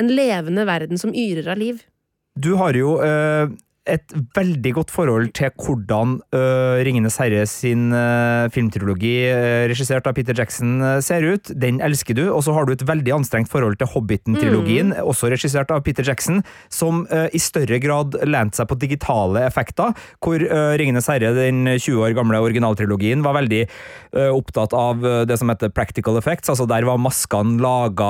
en 0.00 0.12
levende 0.12 0.66
verden 0.68 1.00
som 1.00 1.14
yrer 1.14 1.50
av 1.54 1.60
liv. 1.60 1.82
Du 2.34 2.54
har 2.58 2.78
jo 2.78 2.96
eh, 3.02 3.50
et 3.84 4.14
veldig 4.36 4.70
godt 4.78 4.92
forhold 4.92 5.28
til 5.36 5.50
hvordan 5.60 6.16
uh, 6.32 6.80
Ringenes 6.86 7.18
herre 7.20 7.42
sin 7.48 7.90
uh, 7.92 8.48
filmtrilogi, 8.52 9.12
uh, 9.28 9.64
regissert 9.68 10.08
av 10.08 10.16
Peter 10.16 10.36
Jackson, 10.36 10.78
ser 11.04 11.26
ut. 11.26 11.50
Den 11.60 11.82
elsker 11.84 12.16
du. 12.16 12.22
Og 12.32 12.40
så 12.46 12.54
har 12.56 12.64
du 12.64 12.72
et 12.72 12.86
veldig 12.88 13.12
anstrengt 13.18 13.50
forhold 13.52 13.76
til 13.80 13.90
Hobbiten-trilogien, 13.92 14.94
også 15.04 15.28
regissert 15.32 15.72
av 15.74 15.82
Peter 15.84 16.06
Jackson, 16.06 16.40
som 16.72 17.04
i 17.10 17.40
større 17.40 17.78
grad 17.82 18.16
lente 18.26 18.58
seg 18.58 18.68
på 18.70 18.76
digitale 18.80 19.42
effekter, 19.46 19.92
hvor 20.24 20.42
Ringenes 20.78 21.08
herre, 21.10 21.32
den 21.36 21.66
20 21.74 22.00
år 22.04 22.14
gamle 22.16 22.40
originaltrilogien, 22.44 23.22
var 23.24 23.36
veldig 23.38 23.62
opptatt 24.34 24.74
av 24.76 25.04
det 25.28 25.36
som 25.40 25.50
heter 25.50 25.72
practical 25.74 26.18
effects. 26.20 26.50
Altså 26.52 26.66
der 26.70 26.86
var 26.88 27.00
maskene 27.02 27.58
laga 27.62 28.08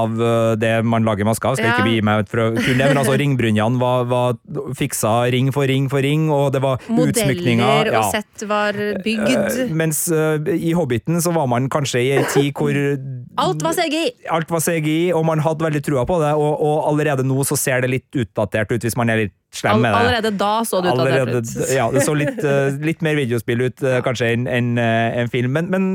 av 0.00 0.16
det 0.60 0.72
man 0.86 1.06
lager 1.06 1.28
masker 1.28 1.52
av. 1.52 1.60
Skal 1.60 1.70
Ja. 1.70 1.76
ikke 1.78 1.88
begi 1.90 2.04
meg 2.06 2.24
ut 2.24 2.32
for 2.32 2.44
å 2.44 2.48
kunne 2.56 2.78
det, 2.80 2.90
men 2.92 3.02
altså 3.02 3.18
ringbrynjene 3.22 3.82
var, 3.82 4.08
var 4.10 4.38
fiksa 4.78 5.09
ring 5.32 5.50
for 5.54 5.68
ring 5.70 5.88
for 5.92 6.04
ring, 6.04 6.28
og 6.34 6.52
det 6.54 6.62
var 6.64 6.80
utsmykninger. 6.80 7.64
Modeller 7.64 7.92
ja. 7.96 8.02
og 8.02 8.14
sett 8.14 8.46
var 8.50 8.78
bygd. 9.04 9.30
Eh, 9.66 9.74
Mens 9.76 10.06
eh, 10.12 10.50
i 10.56 10.74
Hobbiten 10.76 11.20
så 11.22 11.34
var 11.36 11.48
man 11.50 11.68
kanskje 11.72 12.04
i 12.04 12.12
ei 12.18 12.24
tid 12.32 12.52
hvor 12.56 12.76
Alt 13.44 13.62
var 13.64 13.76
CGI! 13.76 14.06
alt 14.30 14.50
var 14.52 14.62
CGI, 14.64 15.12
og 15.16 15.24
man 15.28 15.40
hadde 15.44 15.64
veldig 15.64 15.82
trua 15.86 16.04
på 16.08 16.18
det, 16.22 16.32
og, 16.36 16.60
og 16.60 16.88
allerede 16.90 17.24
nå 17.26 17.44
så 17.46 17.56
ser 17.58 17.84
det 17.84 17.92
litt 17.94 18.20
utdatert 18.24 18.72
ut 18.74 18.84
hvis 18.84 18.98
man 18.98 19.12
er 19.12 19.24
litt 19.24 19.36
slem 19.54 19.80
med 19.82 19.90
det. 19.92 19.98
allerede 19.98 20.30
da 20.38 20.50
så 20.64 20.78
det 20.82 20.92
utdatert 20.92 21.20
Allerede, 21.20 21.40
ut. 21.42 21.70
ja, 21.74 21.86
det 21.90 22.02
så 22.06 22.14
litt, 22.14 22.38
eh, 22.44 22.76
litt 22.86 23.00
mer 23.02 23.16
videospill 23.18 23.64
ut 23.66 23.82
eh, 23.82 23.98
kanskje 24.06 24.28
enn 24.34 24.46
enn, 24.46 24.68
eh, 24.78 25.18
en 25.22 25.28
film. 25.32 25.52
Men, 25.56 25.70
men 25.72 25.88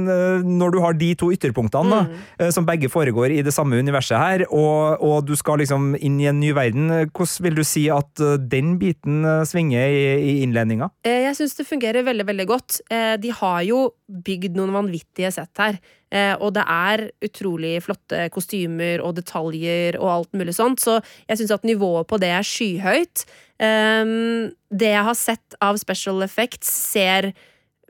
når 0.60 0.72
du 0.76 0.80
har 0.84 0.94
de 1.00 1.14
to 1.16 1.32
ytterpunktene, 1.32 2.02
Mm. 2.06 2.14
da, 2.40 2.52
som 2.52 2.66
begge 2.68 2.90
foregår 2.92 3.32
i 3.32 3.42
det 3.46 3.54
samme 3.54 3.78
universet 3.80 4.18
her, 4.18 4.46
og, 4.52 5.02
og 5.02 5.26
du 5.28 5.36
skal 5.40 5.60
liksom 5.62 5.96
inn 6.00 6.20
i 6.20 6.28
en 6.28 6.40
ny 6.40 6.52
verden, 6.54 6.90
hvordan 7.16 7.44
vil 7.46 7.56
du 7.56 7.64
si 7.64 7.86
at 7.90 8.12
den 8.50 8.78
biten 8.82 9.24
svinger 9.48 9.88
i, 9.88 10.06
i 10.20 10.34
innledninga? 10.44 10.90
Jeg 11.06 11.36
syns 11.38 11.56
det 11.56 11.68
fungerer 11.70 12.04
veldig 12.08 12.26
veldig 12.28 12.48
godt. 12.48 12.82
De 13.22 13.32
har 13.40 13.62
jo 13.68 13.92
bygd 14.10 14.56
noen 14.58 14.74
vanvittige 14.76 15.32
sett 15.34 15.56
her. 15.62 15.80
Eh, 16.12 16.36
Og 16.40 16.54
det 16.54 16.64
er 16.68 17.10
utrolig 17.26 17.82
flotte 17.84 18.30
kostymer 18.34 19.02
og 19.04 19.16
detaljer 19.16 19.98
og 20.00 20.10
alt 20.12 20.32
mulig 20.38 20.54
sånt, 20.56 20.80
så 20.80 21.00
jeg 21.28 21.38
syns 21.40 21.52
at 21.56 21.64
nivået 21.68 22.08
på 22.08 22.20
det 22.22 22.30
er 22.30 22.46
skyhøyt. 22.46 23.26
Ehm, 23.60 24.54
Det 24.70 24.92
jeg 24.92 25.04
har 25.04 25.16
sett 25.16 25.56
av 25.62 25.78
special 25.78 26.22
effects, 26.22 26.68
ser 26.68 27.34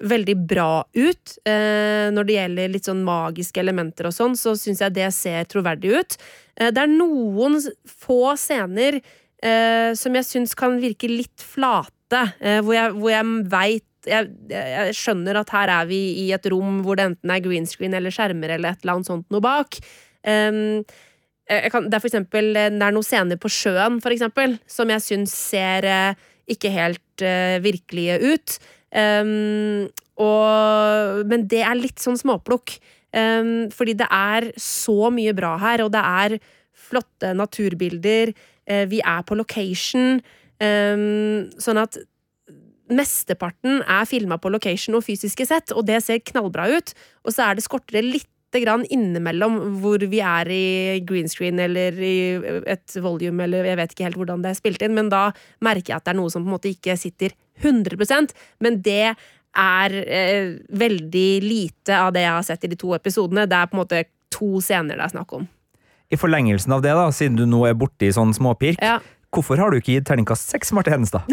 veldig 0.01 0.36
bra 0.47 0.84
ut. 0.93 1.38
Eh, 1.45 2.12
Når 2.12 2.23
det 2.25 2.36
gjelder 2.36 2.71
litt 2.71 2.84
sånn 2.86 3.04
magiske 3.04 3.60
elementer 3.60 4.06
og 4.08 4.13
sånn, 4.13 4.36
så 4.36 4.56
syns 4.56 4.80
jeg 4.80 4.93
det 4.93 5.13
ser 5.13 5.43
troverdig 5.45 5.99
ut. 5.99 6.17
Eh, 6.58 6.71
Det 6.71 6.78
er 6.84 6.88
noen 6.88 7.60
få 7.88 8.36
scener 8.38 9.01
som 9.95 10.15
jeg 10.15 10.25
syns 10.25 10.56
kan 10.56 10.80
virke 10.82 11.08
litt 11.08 11.38
flate, 11.38 12.34
hvor 12.63 12.73
jeg, 12.73 12.91
hvor 12.97 13.12
jeg 13.12 13.25
veit 13.51 13.84
jeg, 14.09 14.29
jeg 14.51 14.95
skjønner 14.97 15.39
at 15.41 15.51
her 15.55 15.71
er 15.79 15.89
vi 15.89 15.99
i 16.25 16.29
et 16.35 16.47
rom 16.51 16.81
hvor 16.85 16.99
det 16.99 17.09
enten 17.11 17.33
er 17.33 17.43
green 17.43 17.67
screen 17.69 17.95
eller 17.97 18.13
skjermer 18.13 18.55
eller 18.55 18.73
et 18.73 18.85
eller 18.85 18.97
annet 18.97 19.09
sånt 19.09 19.27
noe 19.33 19.43
bak. 19.43 19.79
Um, 20.25 20.85
kan, 21.45 21.85
det 21.85 21.93
er 21.93 22.01
for 22.01 22.09
eksempel 22.09 22.55
eh, 22.57 22.71
Det 22.73 22.81
er 22.81 22.93
noen 22.95 23.05
scener 23.05 23.37
på 23.37 23.51
sjøen, 23.53 23.99
for 24.01 24.13
eksempel, 24.15 24.57
som 24.65 24.89
jeg 24.89 25.03
syns 25.05 25.35
ser 25.37 25.85
uh, 25.85 26.23
ikke 26.49 26.71
helt 26.73 27.25
uh, 27.25 27.57
virkelige 27.61 28.17
ut. 28.33 28.57
Um, 28.95 29.85
og, 30.21 31.21
men 31.29 31.45
det 31.51 31.61
er 31.67 31.77
litt 31.77 32.01
sånn 32.01 32.17
småplukk. 32.17 32.77
Um, 33.15 33.69
fordi 33.71 33.95
det 33.99 34.07
er 34.11 34.49
så 34.59 35.11
mye 35.13 35.35
bra 35.37 35.53
her, 35.61 35.85
og 35.85 35.93
det 35.93 36.01
er 36.01 36.37
flotte 36.87 37.31
naturbilder. 37.37 38.33
Uh, 38.65 38.83
vi 38.89 39.03
er 39.05 39.21
på 39.27 39.37
location. 39.37 40.19
Um, 40.57 41.51
sånn 41.61 41.79
at 41.81 41.99
mesteparten 42.91 43.81
er 43.81 44.05
filma 44.09 44.37
på 44.41 44.51
location 44.53 44.97
og 44.97 45.05
fysiske 45.07 45.47
sett, 45.49 45.73
og 45.73 45.87
det 45.87 46.03
ser 46.05 46.23
knallbra 46.25 46.67
ut. 46.75 46.93
Og 47.25 47.33
så 47.33 47.49
er 47.49 47.57
det 47.57 47.65
skortere 47.65 48.05
litt 48.05 48.29
lite 48.55 48.63
grann 48.63 48.85
innimellom 48.89 49.79
hvor 49.81 49.99
vi 49.99 50.19
er 50.23 50.49
i 50.49 50.99
green 51.05 51.27
screen 51.27 51.59
eller 51.59 51.91
i 51.99 52.35
et 52.65 52.95
volume, 53.01 53.43
eller 53.43 53.65
jeg 53.65 53.77
vet 53.77 53.91
ikke 53.95 54.05
helt 54.07 54.17
hvordan 54.17 54.43
det 54.43 54.51
er 54.51 54.59
spilt 54.59 54.81
inn, 54.85 54.95
men 54.95 55.09
da 55.09 55.31
merker 55.61 55.93
jeg 55.93 55.97
at 55.97 56.05
det 56.05 56.13
er 56.13 56.19
noe 56.21 56.31
som 56.31 56.43
på 56.43 56.49
en 56.49 56.55
måte 56.55 56.71
ikke 56.71 56.95
sitter 56.97 57.35
100% 57.63 58.33
men 58.63 58.81
det 58.83 59.15
er 59.55 59.93
eh, 60.03 60.55
veldig 60.69 61.29
lite 61.43 61.95
av 61.95 62.13
det 62.13 62.25
jeg 62.25 62.35
har 62.35 62.43
sett 62.43 62.65
i 62.67 62.71
de 62.73 62.75
to 62.75 62.91
episodene. 62.95 63.45
Det 63.47 63.55
er 63.55 63.69
på 63.71 63.77
en 63.77 63.83
måte 63.85 64.01
to 64.33 64.59
scener 64.59 64.99
det 64.99 65.05
er 65.05 65.13
snakk 65.13 65.31
om. 65.37 65.45
I 66.11 66.19
forlengelsen 66.19 66.73
av 66.75 66.83
det, 66.83 66.91
da, 66.93 67.05
siden 67.15 67.37
du 67.39 67.45
nå 67.49 67.63
er 67.69 67.77
borti 67.79 68.11
sånn 68.13 68.35
småpirk, 68.35 68.81
Ja. 68.83 68.99
Hvorfor 69.35 69.59
har 69.59 69.71
du 69.71 69.79
ikke 69.79 69.97
gitt 69.97 70.07
terningkast 70.09 70.51
seks, 70.53 70.71
Marte 70.75 70.93
Hedenstad? 70.93 71.27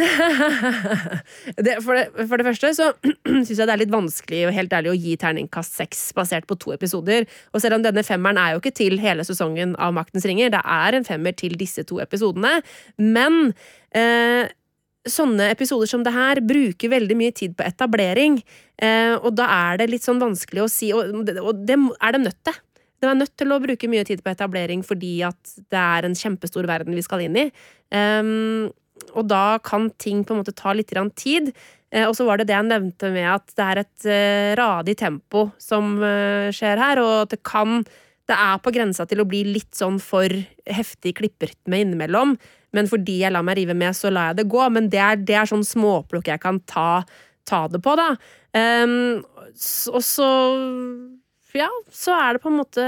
det, 1.66 1.76
for, 1.84 1.98
det, 1.98 2.26
for 2.28 2.40
det 2.40 2.46
første 2.48 2.72
så 2.76 2.88
syns 3.46 3.52
jeg 3.54 3.66
det 3.66 3.74
er 3.74 3.82
litt 3.84 3.92
vanskelig 3.94 4.46
og 4.48 4.56
helt 4.56 4.74
ærlig 4.76 4.92
å 4.92 4.96
gi 4.98 5.18
terningkast 5.20 5.78
seks 5.80 6.00
basert 6.16 6.48
på 6.50 6.58
to 6.62 6.74
episoder. 6.74 7.28
Og 7.52 7.62
selv 7.64 7.78
om 7.78 7.84
denne 7.84 8.04
femmeren 8.06 8.40
er 8.40 8.54
jo 8.54 8.62
ikke 8.62 8.74
til 8.82 8.98
hele 9.02 9.26
sesongen 9.26 9.76
av 9.82 9.94
Maktens 9.96 10.26
ringer, 10.28 10.52
det 10.54 10.62
er 10.62 10.98
en 10.98 11.06
femmer 11.08 11.36
til 11.38 11.54
disse 11.60 11.86
to 11.88 12.00
episodene. 12.02 12.58
Men 12.98 13.52
eh, 13.96 14.50
sånne 15.08 15.50
episoder 15.52 15.90
som 15.90 16.04
det 16.06 16.14
her 16.14 16.42
bruker 16.46 16.92
veldig 16.92 17.16
mye 17.18 17.34
tid 17.34 17.56
på 17.58 17.66
etablering. 17.66 18.40
Eh, 18.82 19.14
og 19.18 19.32
da 19.38 19.48
er 19.70 19.82
det 19.82 19.90
litt 19.92 20.06
sånn 20.06 20.22
vanskelig 20.22 20.64
å 20.64 20.70
si, 20.70 20.92
og 20.94 21.10
og 21.12 21.64
det 21.66 21.78
er 21.78 22.16
de 22.16 22.22
nødt 22.22 22.38
til. 22.46 22.60
De 23.02 23.10
er 23.10 23.18
nødt 23.18 23.34
til 23.34 23.50
å 23.50 23.58
bruke 23.62 23.90
mye 23.90 24.06
tid 24.06 24.22
på 24.22 24.30
etablering 24.30 24.84
fordi 24.86 25.16
at 25.26 25.56
det 25.72 25.80
er 25.80 26.06
en 26.06 26.14
kjempestor 26.18 26.68
verden 26.70 26.94
vi 26.94 27.02
skal 27.02 27.24
inn 27.24 27.38
i. 27.40 27.48
Um, 27.90 28.70
og 29.18 29.26
da 29.26 29.58
kan 29.64 29.90
ting 29.98 30.22
på 30.22 30.34
en 30.34 30.42
måte 30.42 30.54
ta 30.54 30.74
litt 30.76 30.92
tid. 31.18 31.50
Uh, 31.90 32.06
og 32.06 32.14
så 32.14 32.28
var 32.28 32.38
det 32.38 32.46
det 32.48 32.54
jeg 32.54 32.68
nevnte 32.68 33.10
med 33.10 33.26
at 33.32 33.50
det 33.58 33.66
er 33.66 33.82
et 33.82 34.06
uh, 34.06 34.54
radig 34.60 34.96
tempo 35.02 35.48
som 35.58 35.96
uh, 35.98 36.48
skjer 36.54 36.78
her, 36.78 37.02
og 37.02 37.26
at 37.26 37.34
det 37.34 37.42
kan 37.42 37.82
Det 38.30 38.36
er 38.38 38.58
på 38.62 38.70
grensa 38.70 39.02
til 39.04 39.18
å 39.18 39.26
bli 39.26 39.42
litt 39.44 39.74
sånn 39.74 39.98
for 39.98 40.30
heftig 40.70 41.16
klipperytme 41.18 41.80
innimellom. 41.82 42.36
Men 42.72 42.86
fordi 42.86 43.18
jeg 43.24 43.34
lar 43.34 43.42
meg 43.42 43.58
rive 43.58 43.74
med, 43.74 43.96
så 43.98 44.12
lar 44.14 44.30
jeg 44.30 44.38
det 44.38 44.52
gå. 44.52 44.62
Men 44.70 44.86
det 44.88 45.00
er, 45.02 45.18
det 45.18 45.34
er 45.34 45.50
sånn 45.50 45.66
småplukk 45.66 46.30
jeg 46.30 46.40
kan 46.40 46.60
ta, 46.70 47.02
ta 47.44 47.64
det 47.66 47.82
på, 47.82 47.96
da. 47.98 48.14
Um, 48.54 49.24
og 49.90 50.04
så 50.06 50.30
Ja, 51.56 51.68
så 51.92 52.14
er 52.16 52.34
det 52.34 52.42
på 52.44 52.48
en 52.52 52.60
måte 52.60 52.84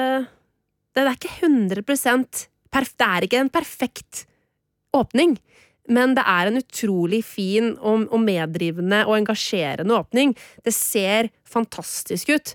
Det 0.95 1.03
er 1.03 1.17
ikke 1.17 1.49
100% 1.49 2.47
perf, 2.73 2.95
Det 2.97 3.09
er 3.09 3.27
ikke 3.27 3.43
en 3.43 3.53
perfekt 3.53 4.25
åpning. 4.95 5.37
Men 5.91 6.15
det 6.17 6.23
er 6.25 6.49
en 6.49 6.61
utrolig 6.61 7.21
fin 7.27 7.75
og, 7.77 8.07
og 8.09 8.23
meddrivende 8.23 9.03
og 9.05 9.19
engasjerende 9.19 9.99
åpning. 9.99 10.33
Det 10.65 10.73
ser 10.73 11.29
fantastisk 11.51 12.31
ut. 12.33 12.55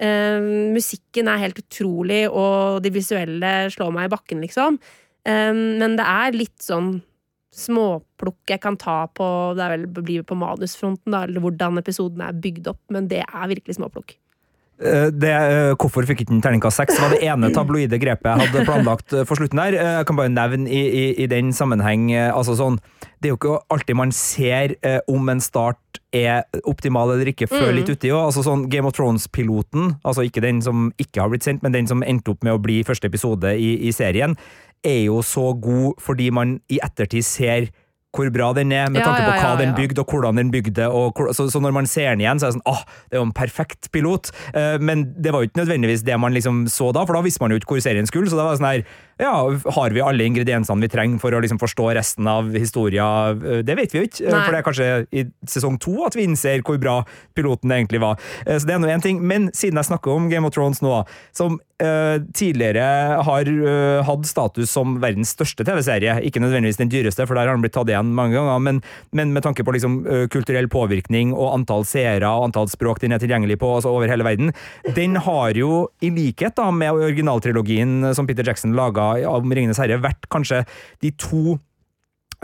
Eh, 0.00 0.40
musikken 0.72 1.28
er 1.28 1.42
helt 1.42 1.60
utrolig, 1.60 2.22
og 2.30 2.80
de 2.84 2.92
visuelle 2.94 3.52
slår 3.74 3.92
meg 3.92 4.08
i 4.08 4.14
bakken, 4.14 4.40
liksom. 4.46 4.78
Eh, 5.28 5.52
men 5.52 5.98
det 5.98 6.06
er 6.08 6.38
litt 6.38 6.56
sånn 6.64 6.94
småplukk 7.50 8.52
jeg 8.52 8.60
kan 8.62 8.76
ta 8.78 9.08
på 9.10 9.26
Det 9.58 9.64
er 9.64 9.72
vel 9.74 9.86
blir 9.90 10.22
på 10.24 10.38
manusfronten, 10.38 11.10
da, 11.10 11.24
eller 11.26 11.42
hvordan 11.44 11.82
episoden 11.82 12.22
er 12.24 12.40
bygd 12.46 12.70
opp, 12.72 12.82
men 12.94 13.10
det 13.10 13.24
er 13.26 13.50
virkelig 13.50 13.76
småplukk. 13.76 14.16
Eh, 14.80 15.10
Det, 15.12 15.28
eh, 15.30 15.74
hvorfor 15.76 16.06
fikk 16.08 16.22
ikke 16.22 16.32
den 16.32 16.40
terningkast 16.40 16.76
seks? 16.80 16.98
var 17.00 17.10
det 17.12 17.22
ene 17.22 17.50
tabloide 17.52 17.98
grepet 18.00 18.24
jeg 18.24 18.48
hadde 18.48 18.64
planlagt 18.64 19.12
eh, 19.12 19.24
for 19.28 19.36
slutten 19.36 19.60
der. 19.60 19.76
Jeg 19.76 20.06
kan 20.06 20.16
bare 20.16 20.32
nevne 20.32 20.68
i, 20.70 20.80
i, 20.88 21.04
i 21.24 21.26
den 21.26 21.52
sammenheng 21.52 22.08
altså 22.32 22.56
sånn, 22.56 22.78
Det 23.20 23.28
er 23.28 23.34
jo 23.34 23.36
ikke 23.36 23.58
alltid 23.70 23.96
man 23.96 24.12
ser 24.16 24.72
om 25.06 25.28
en 25.28 25.40
start 25.44 26.00
er 26.16 26.44
optimal 26.64 27.12
eller 27.12 27.28
ikke 27.28 27.46
før 27.50 27.68
Mm. 27.70 27.76
litt 27.76 27.90
uti. 27.92 28.08
òg. 28.08 28.30
Altså 28.32 28.42
sånn 28.42 28.68
Game 28.70 28.86
of 28.88 28.94
Thrones-piloten, 28.96 29.98
altså 30.02 30.24
ikke 30.24 30.40
den 30.40 30.62
som 30.62 30.92
ikke 30.98 31.20
har 31.20 31.28
blitt 31.28 31.44
sendt, 31.44 31.62
men 31.62 31.72
den 31.72 31.86
som 31.86 32.02
endte 32.02 32.30
opp 32.32 32.42
med 32.42 32.54
å 32.54 32.62
bli 32.62 32.82
første 32.82 33.04
episode 33.06 33.52
i, 33.58 33.86
i 33.86 33.92
serien, 33.92 34.36
er 34.82 35.04
jo 35.04 35.20
så 35.20 35.52
god 35.60 36.00
fordi 36.00 36.30
man 36.32 36.60
i 36.70 36.78
ettertid 36.82 37.22
ser 37.24 37.68
hvor 38.16 38.30
bra 38.34 38.48
den 38.56 38.72
er, 38.74 38.88
med 38.90 39.00
Ja, 39.00 39.06
tanke 39.06 39.22
på 39.22 39.34
ja, 39.36 39.42
hva 39.42 39.50
ja, 39.54 39.58
den 39.60 39.74
bygde, 39.76 40.02
og 40.02 40.10
hvordan 40.10 40.40
den 40.40 40.50
bygde. 40.50 40.88
Hvor- 40.90 41.30
så, 41.36 41.46
så 41.52 41.60
når 41.62 41.72
man 41.76 41.86
ser 41.86 42.10
den 42.10 42.24
igjen, 42.24 42.40
så 42.42 42.48
er 42.48 42.50
det 42.50 42.58
sånn 42.58 42.66
åh, 42.72 42.80
det 43.10 43.16
er 43.18 43.20
jo 43.22 43.26
en 43.28 43.36
perfekt 43.36 43.90
pilot. 43.94 44.32
Uh, 44.54 44.78
men 44.82 45.04
det 45.14 45.30
var 45.32 45.44
jo 45.44 45.50
ikke 45.50 45.60
nødvendigvis 45.62 46.02
det 46.06 46.18
man 46.18 46.34
liksom 46.34 46.64
så 46.66 46.90
da, 46.96 47.04
for 47.06 47.14
da 47.14 47.22
visste 47.22 47.42
man 47.44 47.54
jo 47.54 47.60
ikke 47.60 47.76
hvor 47.76 47.84
serien 47.84 48.08
skulle. 48.10 48.26
Så 48.32 48.36
da 48.40 48.48
var 48.48 48.56
det 48.56 48.62
sånn 48.62 48.70
her, 48.72 48.82
ja, 49.20 49.34
har 49.76 49.92
vi 49.94 50.00
alle 50.00 50.24
ingrediensene 50.24 50.80
vi 50.80 50.88
trenger 50.90 51.20
for 51.20 51.36
å 51.36 51.40
liksom 51.44 51.60
forstå 51.60 51.90
resten 51.98 52.26
av 52.30 52.50
historia? 52.56 53.06
Eh, 53.36 53.62
Det 53.66 53.76
vet 53.76 53.92
vi 53.92 54.00
jo 54.00 54.06
ikke, 54.08 54.24
eh, 54.26 54.32
Nei. 54.32 54.44
for 54.44 54.52
det 54.52 54.58
er 54.60 54.68
kanskje 54.68 55.06
i 55.12 55.24
sesong 55.46 55.78
to 55.78 56.04
at 56.06 56.16
vi 56.16 56.24
innser 56.24 56.62
hvor 56.64 56.80
bra 56.80 57.04
piloten 57.36 57.70
egentlig 57.70 58.00
var. 58.00 58.16
Eh, 58.46 58.56
Så 58.58 58.66
det 58.66 58.74
er 58.74 58.78
nå 58.80 58.88
en 58.88 59.00
ting. 59.04 59.20
Men 59.20 59.50
siden 59.52 59.76
jeg 59.76 59.90
snakker 59.90 60.14
om 60.16 60.28
Game 60.30 60.46
of 60.46 60.54
Thrones 60.54 60.80
nå, 60.80 61.04
som 61.32 61.60
tidligere 61.80 63.22
har 63.24 63.48
hatt 64.04 64.26
status 64.28 64.68
som 64.70 64.98
verdens 65.00 65.30
største 65.32 65.64
TV-serie, 65.64 66.18
ikke 66.28 66.42
nødvendigvis 66.42 66.76
den 66.76 66.90
dyreste, 66.92 67.24
for 67.26 67.32
der 67.32 67.46
har 67.48 67.54
den 67.56 67.62
blitt 67.64 67.72
tatt 67.72 67.88
igjen 67.88 68.10
mange 68.12 68.34
ganger, 68.36 68.60
men, 68.60 68.82
men 69.16 69.32
med 69.32 69.42
tanke 69.46 69.64
på 69.64 69.72
liksom, 69.72 70.04
kulturell 70.28 70.68
påvirkning 70.68 71.32
og 71.32 71.54
antall 71.54 71.86
seere 71.88 72.28
og 72.28 72.50
antall 72.50 72.68
språk 72.68 73.00
den 73.00 73.12
er 73.16 73.22
tilgjengelig 73.22 73.56
på 73.62 73.70
altså 73.78 73.94
over 73.96 74.12
hele 74.12 74.26
verden, 74.28 74.52
den 74.92 75.16
har 75.24 75.56
jo, 75.56 75.88
i 76.04 76.10
likhet 76.12 76.58
da 76.60 76.68
med 76.70 76.92
originaltrilogien 76.92 78.12
som 78.12 78.28
Peter 78.28 78.44
Jackson 78.44 78.76
laga 78.76 79.09
av 79.28 79.46
Ringenes 79.46 79.80
herre, 79.82 80.00
vært 80.02 80.28
kanskje 80.32 80.64
de 81.04 81.12
to 81.20 81.58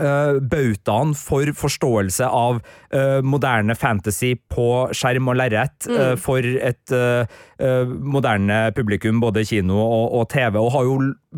uh, 0.01 0.37
bautaen 0.41 1.13
for 1.17 1.53
forståelse 1.57 2.27
av 2.27 2.61
uh, 2.61 3.19
moderne 3.25 3.75
fantasy 3.77 4.35
på 4.51 4.67
skjerm 4.95 5.31
og 5.31 5.37
lerret 5.39 5.87
eh, 5.91 6.15
for 6.19 6.43
et 6.43 6.93
eh, 6.95 7.37
eh, 7.63 7.87
moderne 7.87 8.59
publikum, 8.75 9.21
både 9.23 9.43
kino 9.47 9.77
og, 9.81 10.05
og 10.19 10.27
TV, 10.31 10.57
og 10.59 10.71
har 10.75 10.87
jo 10.87 10.97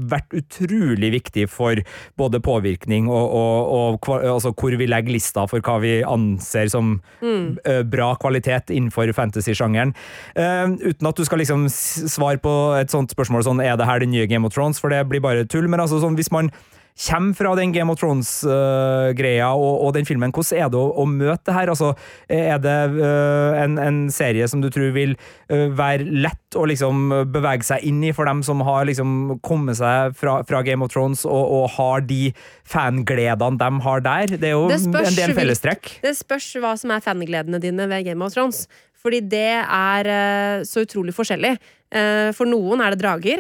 vært 0.09 0.35
utrolig 0.37 1.11
viktig 1.17 1.47
for 1.51 1.81
både 2.19 2.41
påvirkning 2.43 3.09
og, 3.09 3.35
og, 3.35 4.07
og 4.07 4.25
altså 4.35 4.53
hvor 4.53 4.77
vi 4.79 4.87
legger 4.87 5.15
lista 5.15 5.45
for 5.49 5.63
hva 5.65 5.79
vi 5.83 5.99
anser 6.05 6.71
som 6.71 6.97
eh, 7.23 7.81
bra 7.83 8.13
kvalitet 8.21 8.73
innenfor 8.75 9.11
fantasy-sjangeren. 9.17 9.95
Eh, 10.39 10.65
uten 10.85 11.09
at 11.11 11.19
du 11.19 11.25
skal 11.27 11.43
liksom 11.43 11.67
svare 11.71 12.39
på 12.41 12.55
et 12.79 12.93
sånt 12.93 13.15
spørsmål 13.15 13.47
sånn, 13.47 13.63
er 13.65 13.79
det 13.79 13.89
her 13.89 14.03
den 14.03 14.13
nye 14.13 14.29
Game 14.29 14.47
of 14.47 14.55
Thrones, 14.55 14.81
for 14.81 14.93
det 14.93 15.05
blir 15.09 15.23
bare 15.23 15.47
tull, 15.49 15.67
men 15.69 15.81
altså 15.83 16.01
sånn, 16.03 16.17
hvis 16.19 16.31
man 16.35 16.53
kommer 16.99 17.35
fra 17.37 17.55
den 17.55 17.71
Game 17.71 17.91
of 17.91 17.99
Thrones-greia 18.01 19.49
og, 19.55 19.85
og 19.85 19.93
den 19.95 20.07
filmen, 20.07 20.33
hvordan 20.35 20.59
er 20.59 20.71
det 20.71 20.79
å, 20.79 20.89
å 20.99 21.05
møte 21.07 21.45
det 21.47 21.55
her? 21.55 21.71
Altså, 21.71 21.93
er 22.27 22.59
det 22.63 22.77
øh, 22.99 23.59
en, 23.63 23.77
en 23.79 23.99
serie 24.13 24.47
som 24.51 24.63
du 24.63 24.69
tror 24.73 24.91
vil 24.95 25.15
øh, 25.51 25.69
være 25.77 26.07
lett 26.09 26.57
å 26.59 26.65
liksom 26.69 27.07
bevege 27.31 27.67
seg 27.67 27.85
inn 27.87 28.01
i 28.03 28.13
for 28.15 28.29
dem 28.29 28.43
som 28.45 28.63
har 28.67 28.87
liksom 28.89 29.39
kommet 29.45 29.79
seg 29.79 30.17
fra, 30.19 30.39
fra 30.47 30.63
Game 30.65 30.85
of 30.85 30.91
Thrones 30.93 31.23
og, 31.29 31.39
og 31.59 31.71
har 31.77 32.03
de 32.09 32.33
fangledene 32.67 33.59
de 33.59 33.71
har 33.85 34.05
der? 34.05 34.35
Det 34.35 34.51
er 34.51 34.57
jo 34.57 34.67
Det 34.71 34.81
spørs 34.83 35.13
en 35.13 35.19
del 35.21 35.37
fellestrekk. 35.37 35.95
Det 36.03 36.15
spørs 36.17 36.51
hva 36.59 36.75
som 36.79 36.93
er 36.95 37.03
fangledene 37.05 37.61
dine 37.63 37.87
ved 37.91 38.07
Game 38.09 38.25
of 38.25 38.35
Thrones. 38.35 38.65
Fordi 38.99 39.21
det 39.31 39.51
er 39.63 40.09
eh, 40.11 40.63
så 40.67 40.83
utrolig 40.83 41.13
forskjellig. 41.15 41.55
Eh, 41.89 42.29
for 42.37 42.45
noen 42.45 42.83
er 42.85 42.93
det 42.93 42.99
drager. 43.01 43.39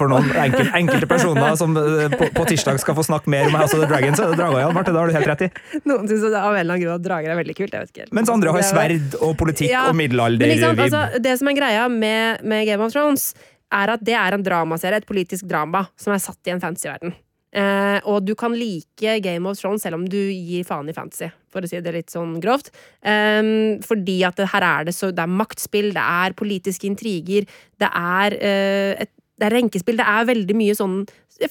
For 0.00 0.08
noen 0.08 0.30
enkel, 0.40 0.70
enkelte 0.78 1.08
personer 1.10 1.56
som 1.60 1.74
øh, 1.76 2.06
på, 2.14 2.30
på 2.32 2.46
tirsdag 2.48 2.78
skal 2.80 2.96
få 2.96 3.04
snakke 3.04 3.28
mer 3.32 3.50
om 3.50 3.56
House 3.58 3.76
of 3.76 3.82
the 3.82 3.88
Dragons, 3.90 4.20
er 4.22 4.32
det 4.32 4.38
drager, 4.40 4.62
Jan 4.62 4.72
Marte. 4.76 4.94
Det 4.96 5.02
har 5.02 5.12
du 5.12 5.16
helt 5.18 5.28
rett 5.32 5.44
i. 5.44 5.50
noen 5.84 6.08
syns 6.08 6.24
av 6.30 6.54
en 6.54 6.60
eller 6.62 6.72
annen 6.72 6.84
grunn 6.86 6.96
at 6.96 7.04
drager 7.04 7.34
er 7.34 7.40
veldig 7.42 7.56
kult. 7.58 7.76
jeg 7.76 7.84
vet 7.84 7.92
ikke. 7.92 8.08
Mens 8.16 8.32
andre 8.32 8.54
har 8.56 8.64
er- 8.64 8.70
sverd 8.70 9.18
og 9.20 9.36
politikk 9.42 9.68
Ja, 9.74 9.84
og 9.90 9.98
middelalder. 10.00 10.48
Liksom, 10.54 10.80
altså, 10.86 11.04
det 11.28 11.36
som 11.42 11.52
er 11.52 11.58
greia 11.60 11.84
med, 11.92 12.40
med 12.48 12.64
Game 12.70 12.86
of 12.86 12.96
Thrones, 12.96 13.28
er 13.76 13.92
at 13.96 14.02
det 14.06 14.14
er 14.16 14.32
en 14.38 14.44
dramaserie, 14.46 15.02
et 15.02 15.08
politisk 15.08 15.44
drama, 15.50 15.84
som 16.00 16.14
er 16.16 16.22
satt 16.22 16.40
i 16.48 16.54
en 16.54 16.62
fantasyverden. 16.62 17.12
Eh, 17.56 17.98
og 18.04 18.26
du 18.28 18.34
kan 18.36 18.52
like 18.52 19.18
Game 19.24 19.48
of 19.48 19.56
Thrones 19.56 19.86
selv 19.86 19.96
om 19.96 20.06
du 20.12 20.18
gir 20.18 20.66
faen 20.68 20.88
i 20.92 20.94
fantasy, 20.96 21.30
for 21.52 21.64
å 21.64 21.70
si 21.70 21.80
det 21.80 21.94
litt 21.94 22.12
sånn 22.12 22.36
grovt. 22.42 22.68
Eh, 23.00 23.42
fordi 23.86 24.18
at 24.28 24.36
det, 24.36 24.50
her 24.52 24.66
er 24.66 24.88
det 24.88 24.96
så 24.96 25.12
Det 25.14 25.24
er 25.24 25.38
maktspill, 25.40 25.92
det 25.96 26.04
er 26.04 26.36
politiske 26.36 26.88
intriger, 26.88 27.48
det 27.80 27.92
er 27.92 28.36
eh, 28.40 28.92
et 29.06 29.12
det 29.36 29.50
er 29.50 29.56
renkespill. 29.58 29.98
Det 30.00 30.08
er 30.08 30.28
veldig 30.30 30.54
mye 30.56 30.74
sånn 30.76 31.00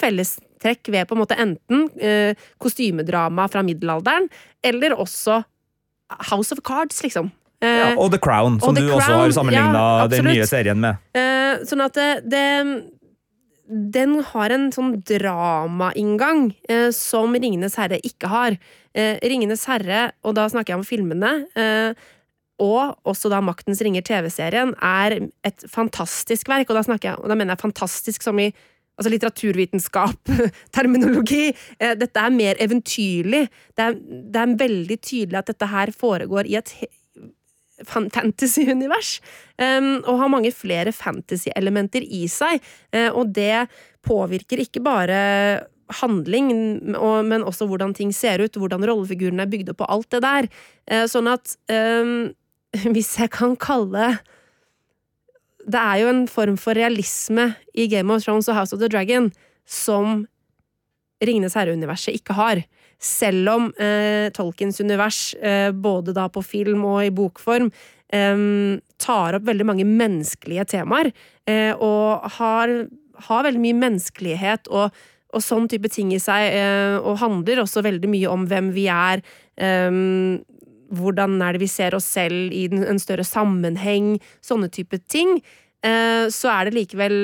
fellestrekk 0.02 0.90
ved 0.90 1.06
på 1.06 1.14
en 1.14 1.22
måte 1.22 1.38
enten 1.38 1.84
eh, 2.02 2.34
kostymedrama 2.62 3.46
fra 3.54 3.62
middelalderen, 3.66 4.26
eller 4.66 4.96
også 4.98 5.44
House 6.32 6.54
of 6.56 6.64
Cards, 6.66 7.04
liksom. 7.06 7.32
Eh, 7.62 7.70
Ja, 7.70 7.92
og 7.98 8.12
The 8.12 8.20
Crown, 8.22 8.60
som 8.60 8.76
du 8.76 8.82
Crown, 8.82 8.98
også 9.00 9.20
har 9.22 9.36
sammenligna 9.38 9.84
ja, 10.02 10.08
den 10.12 10.28
nye 10.32 10.48
serien 10.50 10.82
med. 10.82 11.02
Eh, 11.14 11.62
sånn 11.70 11.86
at 11.86 11.98
det, 11.98 12.10
det 12.30 12.46
Den 13.66 14.20
har 14.30 14.54
en 14.54 14.68
sånn 14.74 15.00
dramainngang 15.08 16.52
eh, 16.70 16.92
som 16.94 17.34
Ringenes 17.34 17.78
herre 17.80 17.98
ikke 18.06 18.30
har. 18.30 18.58
Eh, 18.94 19.18
Ringenes 19.26 19.66
herre, 19.70 20.12
og 20.22 20.36
da 20.38 20.46
snakker 20.52 20.76
jeg 20.76 20.82
om 20.82 20.86
filmene, 20.86 21.32
eh, 21.58 22.12
og 22.62 22.96
også 23.10 23.32
da 23.34 23.42
Maktens 23.44 23.82
ringer 23.84 24.06
TV-serien, 24.06 24.72
er 24.80 25.18
et 25.44 25.66
fantastisk 25.72 26.48
verk. 26.52 26.70
Og 26.70 26.78
da, 26.78 26.86
jeg, 27.02 27.18
og 27.18 27.28
da 27.28 27.36
mener 27.36 27.56
jeg 27.56 27.66
fantastisk 27.66 28.24
som 28.24 28.40
i 28.40 28.52
altså 28.96 29.12
litteraturvitenskap, 29.12 30.32
terminologi. 30.76 31.50
Eh, 31.80 31.96
dette 32.00 32.22
er 32.22 32.36
mer 32.36 32.62
eventyrlig. 32.64 33.48
Det 33.76 33.90
er, 33.90 33.98
det 34.00 34.44
er 34.44 34.56
veldig 34.62 35.00
tydelig 35.02 35.42
at 35.42 35.52
dette 35.52 35.72
her 35.74 35.92
foregår 35.96 36.48
i 36.48 36.60
et 36.62 36.78
fantasy-univers. 37.84 39.20
Um, 39.60 40.00
og 40.06 40.20
har 40.22 40.32
mange 40.32 40.52
flere 40.56 40.94
fantasy-elementer 40.96 42.06
i 42.06 42.26
seg. 42.32 42.64
Uh, 42.96 43.10
og 43.12 43.34
det 43.36 43.68
påvirker 44.06 44.62
ikke 44.64 44.84
bare 44.86 45.20
handling, 46.02 46.50
og, 46.98 47.26
men 47.30 47.46
også 47.46 47.68
hvordan 47.70 47.94
ting 47.94 48.14
ser 48.16 48.42
ut, 48.42 48.58
hvordan 48.58 48.86
rollefigurene 48.88 49.46
er 49.46 49.52
bygd 49.52 49.74
opp, 49.74 49.84
og 49.86 49.98
alt 49.98 50.16
det 50.16 50.24
der. 50.26 50.48
Uh, 50.90 51.04
sånn 51.10 51.30
at 51.32 51.58
um, 51.70 52.32
hvis 52.96 53.16
jeg 53.22 53.32
kan 53.32 53.56
kalle 53.56 54.18
Det 55.66 55.80
er 55.82 56.02
jo 56.04 56.10
en 56.12 56.26
form 56.30 56.58
for 56.62 56.78
realisme 56.78 57.56
i 57.74 57.88
Game 57.90 58.14
of 58.14 58.22
Thrones 58.22 58.50
og 58.52 58.58
House 58.58 58.76
of 58.76 58.82
the 58.82 58.90
Dragon 58.92 59.32
som 59.66 60.28
Ringenes 61.28 61.56
herre-universet 61.58 62.18
ikke 62.18 62.36
har. 62.38 62.62
Selv 63.02 63.50
om 63.52 63.68
eh, 63.82 64.32
Tolkiens 64.36 64.80
univers, 64.82 65.34
eh, 65.36 65.72
både 65.72 66.14
da 66.16 66.28
på 66.32 66.44
film 66.46 66.86
og 66.88 67.02
i 67.06 67.12
bokform, 67.14 67.72
eh, 68.14 68.46
tar 69.02 69.38
opp 69.38 69.50
veldig 69.50 69.68
mange 69.68 69.88
menneskelige 69.88 70.68
temaer, 70.78 71.12
eh, 71.48 71.74
og 71.76 72.26
har, 72.38 72.74
har 73.28 73.46
veldig 73.48 73.64
mye 73.64 73.80
menneskelighet 73.84 74.72
og, 74.72 74.96
og 75.36 75.44
sånn 75.44 75.68
type 75.72 75.92
ting 75.92 76.14
i 76.16 76.22
seg, 76.24 76.48
eh, 76.56 76.98
og 77.02 77.20
handler 77.22 77.66
også 77.66 77.84
veldig 77.86 78.12
mye 78.12 78.32
om 78.32 78.48
hvem 78.50 78.72
vi 78.76 78.88
er, 78.92 79.26
eh, 79.60 79.92
hvordan 80.96 81.40
er 81.42 81.56
det 81.56 81.64
vi 81.66 81.72
ser 81.72 81.98
oss 81.98 82.08
selv 82.16 82.54
i 82.56 82.68
en 82.70 83.02
større 83.02 83.26
sammenheng, 83.28 84.16
sånne 84.46 84.70
type 84.72 85.02
ting, 85.10 85.40
så 85.86 86.50
er 86.50 86.66
det 86.66 86.74
likevel 86.74 87.18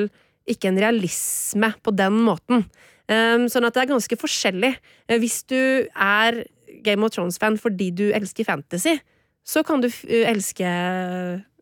ikke 0.50 0.70
en 0.70 0.80
realisme 0.82 1.72
på 1.82 1.94
den 1.98 2.20
måten. 2.28 2.66
Um, 3.12 3.48
sånn 3.52 3.68
at 3.68 3.76
det 3.76 3.84
er 3.84 3.92
ganske 3.92 4.18
forskjellig. 4.20 4.76
Eh, 5.10 5.20
Hvis 5.20 5.42
du 5.50 5.58
er 5.92 6.44
Game 6.86 7.04
of 7.04 7.12
Thrones-fan 7.12 7.58
fordi 7.60 7.90
du 7.92 8.06
elsker 8.16 8.48
fantasy, 8.48 8.96
så 9.44 9.66
kan 9.68 9.82
du 9.84 9.90
f 9.90 10.04
elske 10.08 10.70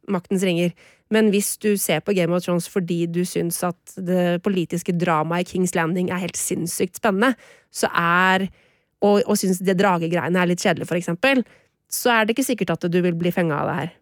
Maktens 0.09 0.43
ringer. 0.45 0.73
Men 1.09 1.31
hvis 1.33 1.55
du 1.57 1.73
ser 1.77 2.03
på 2.05 2.13
Game 2.13 2.33
of 2.35 2.43
Thrones 2.45 2.67
fordi 2.69 3.05
du 3.09 3.23
syns 3.25 3.63
at 3.65 3.95
det 3.97 4.41
politiske 4.45 4.93
dramaet 4.93 5.47
i 5.47 5.51
Kings 5.53 5.73
Landing 5.77 6.12
er 6.13 6.21
helt 6.21 6.38
sinnssykt 6.38 6.99
spennende, 7.01 7.33
så 7.73 7.89
er 7.93 8.49
og, 9.01 9.23
og 9.25 9.38
syns 9.39 9.62
det 9.63 9.77
dragegreiene 9.79 10.41
er 10.41 10.49
litt 10.51 10.62
kjedelig, 10.62 10.89
for 10.89 10.99
eksempel, 10.99 11.45
så 11.89 12.12
er 12.13 12.25
det 12.25 12.35
ikke 12.35 12.49
sikkert 12.51 12.75
at 12.75 12.89
du 12.91 12.99
vil 13.01 13.15
bli 13.17 13.31
fenga 13.33 13.62
av 13.62 13.69
det 13.69 13.77
her. 13.77 13.93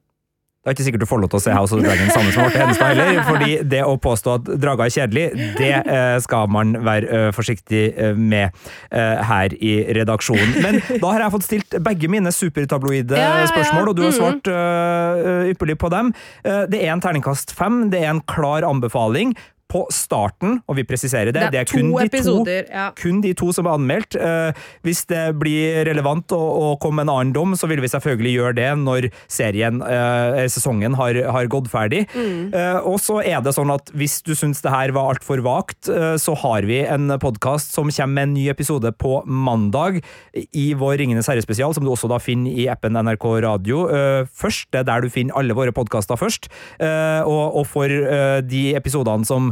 Det 0.67 0.73
er 0.73 0.75
ikke 0.75 0.83
sikkert 0.89 0.99
du 1.05 1.07
får 1.07 1.19
lov 1.23 1.29
til 1.31 1.39
å 1.39 1.43
se 1.45 1.51
House 1.55 1.71
of 1.71 1.79
the 1.79 1.87
Dragon 1.87 2.09
sammen 2.11 2.27
med 2.27 2.37
Marte 2.41 2.59
Hedenstad 2.59 2.89
heller, 2.91 3.21
fordi 3.23 3.53
det 3.71 3.79
å 3.87 3.93
påstå 4.03 4.33
at 4.35 4.49
drager 4.59 4.83
er 4.89 4.91
kjedelig, 4.97 5.23
det 5.55 5.69
eh, 5.79 6.17
skal 6.25 6.49
man 6.51 6.73
være 6.83 7.07
eh, 7.07 7.27
forsiktig 7.31 7.83
eh, 7.95 8.19
med 8.19 8.51
her 8.91 9.55
i 9.63 9.73
redaksjonen. 9.95 10.57
Men 10.65 10.81
da 10.99 11.13
har 11.13 11.23
jeg 11.23 11.33
fått 11.37 11.47
stilt 11.47 11.77
begge 11.87 12.09
mine 12.11 12.33
supertabloide 12.35 13.15
spørsmål, 13.53 13.93
og 13.93 13.95
du 13.95 14.03
har 14.03 14.11
Mhm. 14.11 14.17
svart 14.19 14.51
ypperlig 15.53 15.77
på 15.79 15.89
dem. 15.93 16.11
Det 16.43 16.79
er 16.83 16.91
en 16.91 17.01
terningkast 17.03 17.55
fem, 17.55 17.85
det 17.93 18.03
er 18.03 18.11
en 18.11 18.21
klar 18.27 18.67
anbefaling. 18.67 19.37
På 19.67 19.83
starten, 19.91 20.61
og 20.63 20.77
vi 20.77 20.85
presiserer 20.87 21.33
det, 21.35 21.49
det 21.51 21.59
er, 21.59 21.67
kun 21.67 21.89
to 21.91 21.99
de 21.99 22.07
to 22.07 22.07
episoder. 22.07 22.67
Ja. 22.71 22.85
kun 22.95 23.19
de 23.23 23.33
to 23.35 23.49
som 23.51 23.67
er 23.67 23.75
anmeldt. 23.75 24.15
Eh, 24.15 24.55
hvis 24.87 25.03
det 25.09 25.23
blir 25.41 25.81
relevant 25.87 26.31
å, 26.31 26.39
å 26.39 26.69
komme 26.79 27.03
en 27.03 27.11
annen 27.11 27.33
dom, 27.35 27.55
så 27.59 27.67
vil 27.67 27.81
vi 27.83 27.89
selvfølgelig 27.91 28.33
gjøre 28.37 28.57
det 28.61 28.69
når 28.79 29.09
serien, 29.31 29.81
eh, 29.83 30.45
sesongen 30.51 30.95
har, 30.95 31.19
har 31.35 31.49
gått 31.51 31.67
ferdig. 31.71 32.05
Eh, 32.15 32.79
og 32.87 32.95
så 33.03 33.19
er 33.19 33.43
det 33.43 33.55
sånn 33.57 33.73
at 33.73 33.91
hvis 33.97 34.21
du 34.23 34.33
syns 34.39 34.63
det 34.63 34.71
her 34.71 34.93
var 34.95 35.15
altfor 35.15 35.43
vagt, 35.43 35.87
så 35.87 36.33
har 36.39 36.65
vi 36.67 36.79
en 36.87 37.11
podkast 37.21 37.75
som 37.75 37.91
kommer 37.91 38.15
med 38.17 38.27
en 38.29 38.33
ny 38.37 38.45
episode 38.51 38.91
på 38.99 39.19
mandag 39.27 39.99
i 40.55 40.69
vår 40.77 40.97
Ringenes 41.01 41.27
herre-spesial, 41.29 41.75
som 41.75 41.83
du 41.85 41.91
også 41.91 42.09
da 42.11 42.21
finner 42.23 42.55
i 42.55 42.69
appen 42.71 42.95
NRK 42.95 43.25
Radio 43.43 43.83
først. 44.31 44.69
Det 44.71 44.81
er 44.81 44.87
der 44.87 45.03
du 45.03 45.11
finner 45.11 45.37
alle 45.39 45.55
våre 45.57 45.73
podkaster 45.75 46.19
først. 46.19 46.47
Og, 46.79 47.61
for 47.67 47.91
de 48.47 48.63
episodene 48.77 49.27
som 49.27 49.51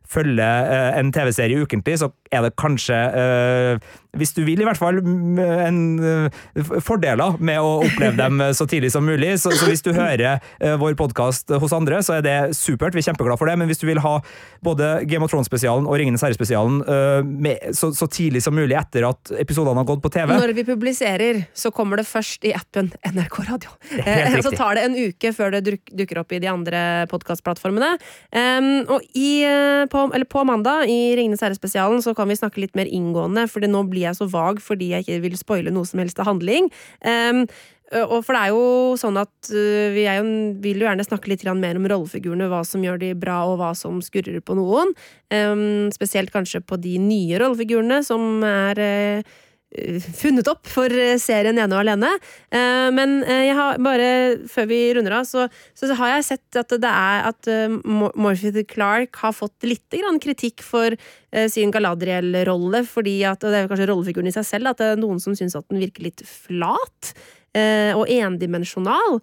følger 0.11 0.71
eh, 0.71 0.99
en 0.99 1.11
TV-serie 1.13 1.63
ukentlig, 1.63 1.97
så 2.01 2.11
er 2.31 2.45
det 2.45 2.53
kanskje, 2.59 2.97
eh, 3.21 3.97
hvis 4.19 4.33
du 4.35 4.41
vil 4.47 4.61
i 4.61 4.67
hvert 4.67 4.79
fall, 4.79 4.99
en 5.01 5.81
eh, 6.03 6.71
fordeler 6.83 7.39
med 7.39 7.61
å 7.63 7.81
oppleve 7.85 8.15
dem 8.19 8.43
så 8.55 8.67
tidlig 8.69 8.91
som 8.93 9.05
mulig. 9.07 9.33
Så, 9.41 9.53
så 9.55 9.69
hvis 9.69 9.83
du 9.85 9.91
hører 9.95 10.41
vår 10.79 10.95
podkast 10.99 11.51
hos 11.61 11.73
andre, 11.75 12.01
så 12.03 12.17
er 12.17 12.25
det 12.25 12.37
supert. 12.57 12.95
Vi 12.95 13.01
er 13.03 13.09
kjempeglade 13.11 13.39
for 13.39 13.49
det. 13.49 13.57
Men 13.59 13.71
hvis 13.71 13.81
du 13.81 13.87
vil 13.87 14.01
ha 14.03 14.17
både 14.65 14.91
Game 15.09 15.25
of 15.25 15.31
Thrones-spesialen 15.31 15.87
og 15.87 15.97
Ringenes 15.99 16.23
herre-spesialen 16.25 16.81
så, 17.77 17.91
så 17.95 18.07
tidlig 18.11 18.43
som 18.43 18.55
mulig 18.55 18.75
etter 18.77 19.05
at 19.07 19.31
episodene 19.39 19.79
har 19.79 19.87
gått 19.87 20.03
på 20.03 20.11
TV 20.13 20.33
Når 20.35 20.53
vi 20.57 20.65
publiserer, 20.67 21.43
så 21.57 21.71
kommer 21.75 22.01
det 22.01 22.07
først 22.09 22.45
i 22.47 22.53
appen 22.57 22.91
NRK 23.07 23.39
Radio. 23.47 23.73
Så 24.43 24.53
tar 24.55 24.77
det 24.77 24.85
en 24.87 24.97
uke 24.97 25.31
før 25.35 25.55
det 25.55 25.63
dukker 25.67 26.21
opp 26.21 26.35
i 26.35 26.41
de 26.43 26.51
andre 26.51 26.83
podkastplattformene. 27.11 27.93
Og 28.91 29.07
i, 29.17 29.43
eh, 29.45 29.85
på, 30.09 30.23
på 30.31 30.45
mandag, 30.47 30.89
i 30.89 31.13
Ringenes 31.19 31.43
herre-spesialen, 31.43 32.01
så 32.01 32.15
kan 32.17 32.31
vi 32.31 32.39
snakke 32.39 32.63
litt 32.63 32.77
mer 32.77 32.89
inngående, 32.89 33.47
for 33.51 33.63
nå 33.67 33.83
blir 33.91 34.09
jeg 34.09 34.17
så 34.21 34.29
vag 34.31 34.63
fordi 34.63 34.93
jeg 34.93 35.05
ikke 35.05 35.21
vil 35.27 35.37
spoile 35.39 35.73
noe 35.73 35.87
som 35.87 36.01
helst 36.01 36.19
av 36.21 36.29
handling. 36.31 36.71
Um, 37.05 37.45
og 37.91 38.21
for 38.23 38.35
det 38.35 38.41
er 38.41 38.53
jo 38.53 38.95
sånn 38.99 39.17
at 39.19 39.49
øh, 39.51 39.91
vi 39.91 40.05
jo, 40.05 40.27
vil 40.63 40.79
jo 40.79 40.87
gjerne 40.87 41.03
snakke 41.03 41.27
litt 41.27 41.43
mer 41.43 41.75
om 41.75 41.87
rollefigurene, 41.91 42.47
hva 42.47 42.61
som 42.67 42.83
gjør 42.85 43.01
de 43.01 43.11
bra, 43.19 43.41
og 43.49 43.57
hva 43.59 43.73
som 43.75 43.99
skurrer 44.05 44.39
på 44.39 44.55
noen. 44.55 44.93
Um, 45.27 45.91
spesielt 45.91 46.31
kanskje 46.31 46.63
på 46.63 46.79
de 46.79 46.95
nye 47.03 47.41
rollefigurene 47.41 47.99
som 48.07 48.45
er 48.47 48.79
øh, 48.79 49.33
funnet 50.17 50.47
opp 50.51 50.67
for 50.67 50.91
eh, 50.91 51.15
serien 51.21 51.57
ene 51.57 51.75
og 51.75 51.83
alene. 51.83 52.09
Eh, 52.51 52.89
Men 52.91 53.21
eh, 53.23 53.45
jeg 53.47 53.55
har 53.55 53.79
bare, 53.83 54.09
før 54.51 54.67
vi 54.71 54.79
runder 54.97 55.15
av, 55.21 55.27
så, 55.29 55.47
så 55.77 55.93
har 55.95 56.17
jeg 56.17 56.27
sett 56.27 56.59
at 56.59 56.75
det 56.75 56.91
er 56.91 57.27
at 57.29 57.51
eh, 57.51 57.77
Morphy 57.87 58.65
Clark 58.67 59.21
har 59.23 59.35
fått 59.35 59.67
litt 59.67 59.99
kritikk 60.21 60.63
for 60.65 60.91
eh, 60.91 61.47
sin 61.51 61.71
Galadriel-rolle, 61.71 62.83
fordi 62.87 63.21
at, 63.23 63.43
og 63.43 63.51
det 63.51 63.61
er 63.61 63.71
kanskje 63.71 63.87
rollefiguren 63.91 64.27
i 64.27 64.35
seg 64.35 64.47
selv, 64.47 64.71
at 64.73 64.81
det 64.81 64.91
er 64.91 64.99
noen 65.01 65.19
som 65.23 65.35
syns 65.37 65.55
at 65.55 65.67
den 65.71 65.79
virker 65.79 66.03
litt 66.09 66.25
flat 66.27 67.13
eh, 67.55 67.95
og 67.95 68.09
endimensjonal. 68.11 69.21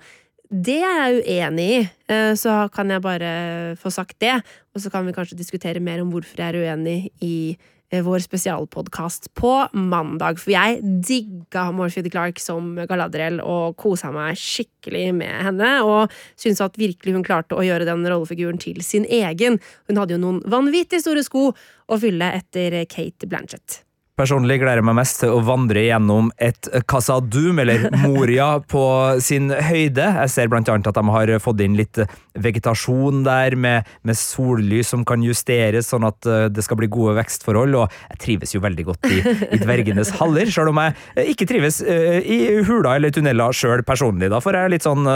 Det 0.48 0.78
er 0.80 1.12
jeg 1.12 1.24
uenig 1.28 1.68
i, 1.68 1.80
eh, 2.08 2.32
så 2.40 2.62
kan 2.72 2.88
jeg 2.88 3.04
bare 3.04 3.32
få 3.76 3.92
sagt 3.92 4.16
det. 4.24 4.38
Og 4.72 4.80
så 4.80 4.88
kan 4.88 5.04
vi 5.04 5.12
kanskje 5.12 5.36
diskutere 5.36 5.82
mer 5.84 6.00
om 6.00 6.12
hvorfor 6.14 6.40
jeg 6.40 6.54
er 6.54 6.62
uenig 6.72 7.10
i 7.20 7.52
eh, 7.52 7.74
vår 7.90 8.18
spesialpodkast 8.18 9.30
på 9.38 9.52
mandag. 9.72 10.40
For 10.42 10.52
jeg 10.52 10.82
digga 10.84 11.68
Morphy 11.72 12.04
Clark 12.10 12.40
som 12.42 12.74
Galadriel 12.88 13.40
og 13.40 13.78
kosa 13.80 14.12
meg 14.14 14.38
skikkelig 14.38 15.08
med 15.16 15.34
henne. 15.48 15.72
Og 15.86 16.14
syns 16.38 16.62
at 16.64 16.78
virkelig 16.80 17.16
hun 17.16 17.26
klarte 17.26 17.56
å 17.56 17.64
gjøre 17.64 17.88
den 17.88 18.06
rollefiguren 18.06 18.60
til 18.60 18.82
sin 18.84 19.08
egen. 19.08 19.58
Hun 19.88 20.00
hadde 20.00 20.18
jo 20.18 20.22
noen 20.22 20.40
vanvittig 20.46 21.02
store 21.04 21.24
sko 21.26 21.50
å 21.52 22.00
fylle 22.00 22.32
etter 22.38 22.82
Kate 22.90 23.28
Blanchett. 23.28 23.82
Personlig 24.18 24.56
gleder 24.58 24.80
jeg 24.80 24.86
meg 24.88 24.96
mest 24.98 25.20
til 25.22 25.30
å 25.30 25.42
vandre 25.46 25.84
gjennom 25.84 26.32
et 26.42 26.66
Casa 26.90 27.20
Doom, 27.22 27.60
eller 27.62 27.84
Moria, 28.02 28.48
på 28.72 28.82
sin 29.22 29.46
høyde. 29.52 30.08
Jeg 30.24 30.32
ser 30.32 30.50
blant 30.50 30.66
annet 30.72 30.90
at 30.90 30.98
de 30.98 31.14
har 31.14 31.32
fått 31.42 31.62
inn 31.62 31.78
litt 31.78 32.00
vegetasjon 32.42 33.22
der, 33.26 33.56
med, 33.58 33.88
med 34.06 34.18
sollys 34.18 34.92
som 34.92 35.04
kan 35.08 35.22
justeres, 35.24 35.88
sånn 35.92 36.06
at 36.08 36.28
eh, 36.28 36.46
det 36.52 36.64
skal 36.64 36.80
bli 36.80 36.90
gode 36.92 37.16
vekstforhold. 37.18 37.76
Og 37.82 37.98
jeg 38.12 38.20
trives 38.24 38.54
jo 38.54 38.62
veldig 38.64 38.86
godt 38.88 39.08
i, 39.10 39.20
i 39.54 39.60
dvergenes 39.60 40.12
haller, 40.18 40.50
sjøl 40.52 40.72
om 40.72 40.80
jeg 40.82 40.96
eh, 41.14 41.32
ikke 41.34 41.48
trives 41.50 41.80
eh, 41.82 42.20
i 42.22 42.38
hula 42.68 42.96
eller 42.98 43.14
tunneler 43.14 43.56
sjøl 43.56 43.84
personlig. 43.86 44.30
Da 44.32 44.40
får 44.44 44.58
jeg 44.58 44.74
litt 44.74 44.86
sånn 44.86 45.06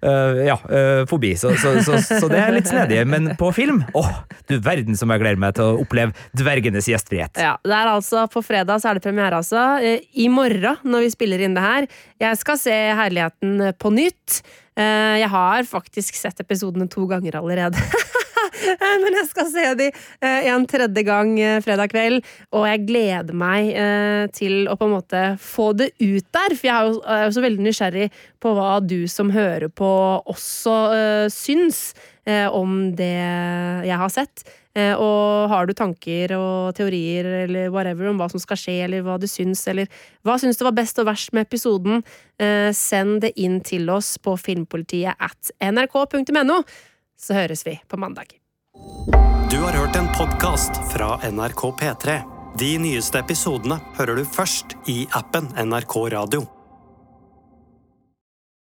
ja, 0.00 0.56
fobi, 1.08 1.30
så, 1.38 1.52
så, 1.58 1.72
så, 1.84 1.98
så 2.02 2.28
det 2.30 2.40
er 2.40 2.54
litt 2.54 2.68
snedig. 2.68 3.00
Men 3.08 3.32
på 3.40 3.50
film, 3.56 3.82
åh, 3.96 4.10
du 4.50 4.56
verden 4.62 4.98
som 4.98 5.10
jeg 5.12 5.22
gleder 5.22 5.40
meg 5.40 5.56
til 5.56 5.66
å 5.66 5.82
oppleve 5.84 6.14
dvergenes 6.36 6.88
gjestfrihet. 6.90 7.40
Ja, 7.40 7.54
det 7.64 7.76
er 7.76 7.92
altså 7.92 8.26
På 8.30 8.42
fredag 8.44 8.82
så 8.82 8.90
er 8.90 8.98
det 8.98 9.04
premiere, 9.04 9.40
altså. 9.40 9.80
I 9.80 10.28
morgen, 10.32 10.80
når 10.84 11.06
vi 11.06 11.12
spiller 11.14 11.44
inn 11.44 11.56
det 11.56 11.64
her. 11.64 11.88
Jeg 12.20 12.40
skal 12.40 12.58
se 12.60 12.76
Herligheten 13.00 13.70
på 13.80 13.94
nytt. 13.94 14.42
Eh, 14.80 15.18
Jeg 15.20 15.30
har 15.32 15.66
faktisk 15.68 16.16
sett 16.18 16.40
episodene 16.40 16.88
to 16.90 17.06
ganger 17.10 17.40
allerede. 17.40 17.80
Men 19.02 19.16
jeg 19.16 19.28
skal 19.30 19.48
se 19.50 19.64
de 19.78 19.88
eh, 19.90 20.48
en 20.52 20.66
tredje 20.68 21.04
gang 21.06 21.32
eh, 21.40 21.58
fredag 21.64 21.92
kveld, 21.92 22.26
og 22.54 22.66
jeg 22.68 22.84
gleder 22.88 23.36
meg 23.36 23.70
til 24.36 24.68
å 24.68 24.76
på 24.78 24.88
en 24.88 24.94
måte 24.94 25.22
få 25.40 25.70
det 25.78 25.90
ut 26.00 26.26
der. 26.34 26.56
For 26.56 26.68
jeg 26.68 26.76
er 26.76 27.26
jo, 27.26 27.34
så 27.36 27.44
veldig 27.44 27.66
nysgjerrig 27.66 28.08
på 28.42 28.54
hva 28.56 28.72
du 28.84 29.02
som 29.10 29.32
hører 29.34 29.68
på 29.72 29.90
også 30.30 30.76
syns 31.32 31.90
om 32.54 32.92
det 32.94 33.14
jeg 33.88 33.98
har 33.98 34.12
sett. 34.12 34.44
Eh, 34.78 34.94
og 34.94 35.50
har 35.50 35.66
du 35.66 35.74
tanker 35.74 36.36
og 36.36 36.76
teorier 36.78 37.26
eller 37.44 37.72
whatever 37.74 38.10
om 38.10 38.20
hva 38.20 38.28
som 38.30 38.42
skal 38.42 38.58
skje, 38.60 38.76
eller 38.86 39.02
hva 39.06 39.16
du 39.18 39.26
syns, 39.30 39.64
eller 39.70 39.90
hva 40.26 40.36
syns 40.38 40.60
du 40.60 40.66
var 40.66 40.76
best 40.78 41.00
og 41.02 41.08
verst 41.10 41.34
med 41.34 41.48
episoden, 41.48 42.04
eh, 42.38 42.70
send 42.76 43.20
det 43.26 43.34
inn 43.40 43.58
til 43.66 43.90
oss 43.90 44.16
på 44.22 44.36
filmpolitiet 44.38 45.18
at 45.18 45.54
nrk.no, 45.72 46.60
så 47.18 47.40
høres 47.40 47.66
vi 47.66 47.80
på 47.88 47.98
mandag. 47.98 48.36
Du 49.50 49.58
har 49.64 49.74
hørt 49.74 49.98
en 49.98 50.06
podkast 50.14 50.78
fra 50.92 51.16
NRK 51.26 51.66
P3. 51.80 52.20
De 52.60 52.70
nyeste 52.82 53.18
episodene 53.18 53.80
hører 53.98 54.22
du 54.22 54.24
først 54.26 54.78
i 54.90 55.02
appen 55.18 55.50
NRK 55.58 55.98
Radio. 56.14 56.46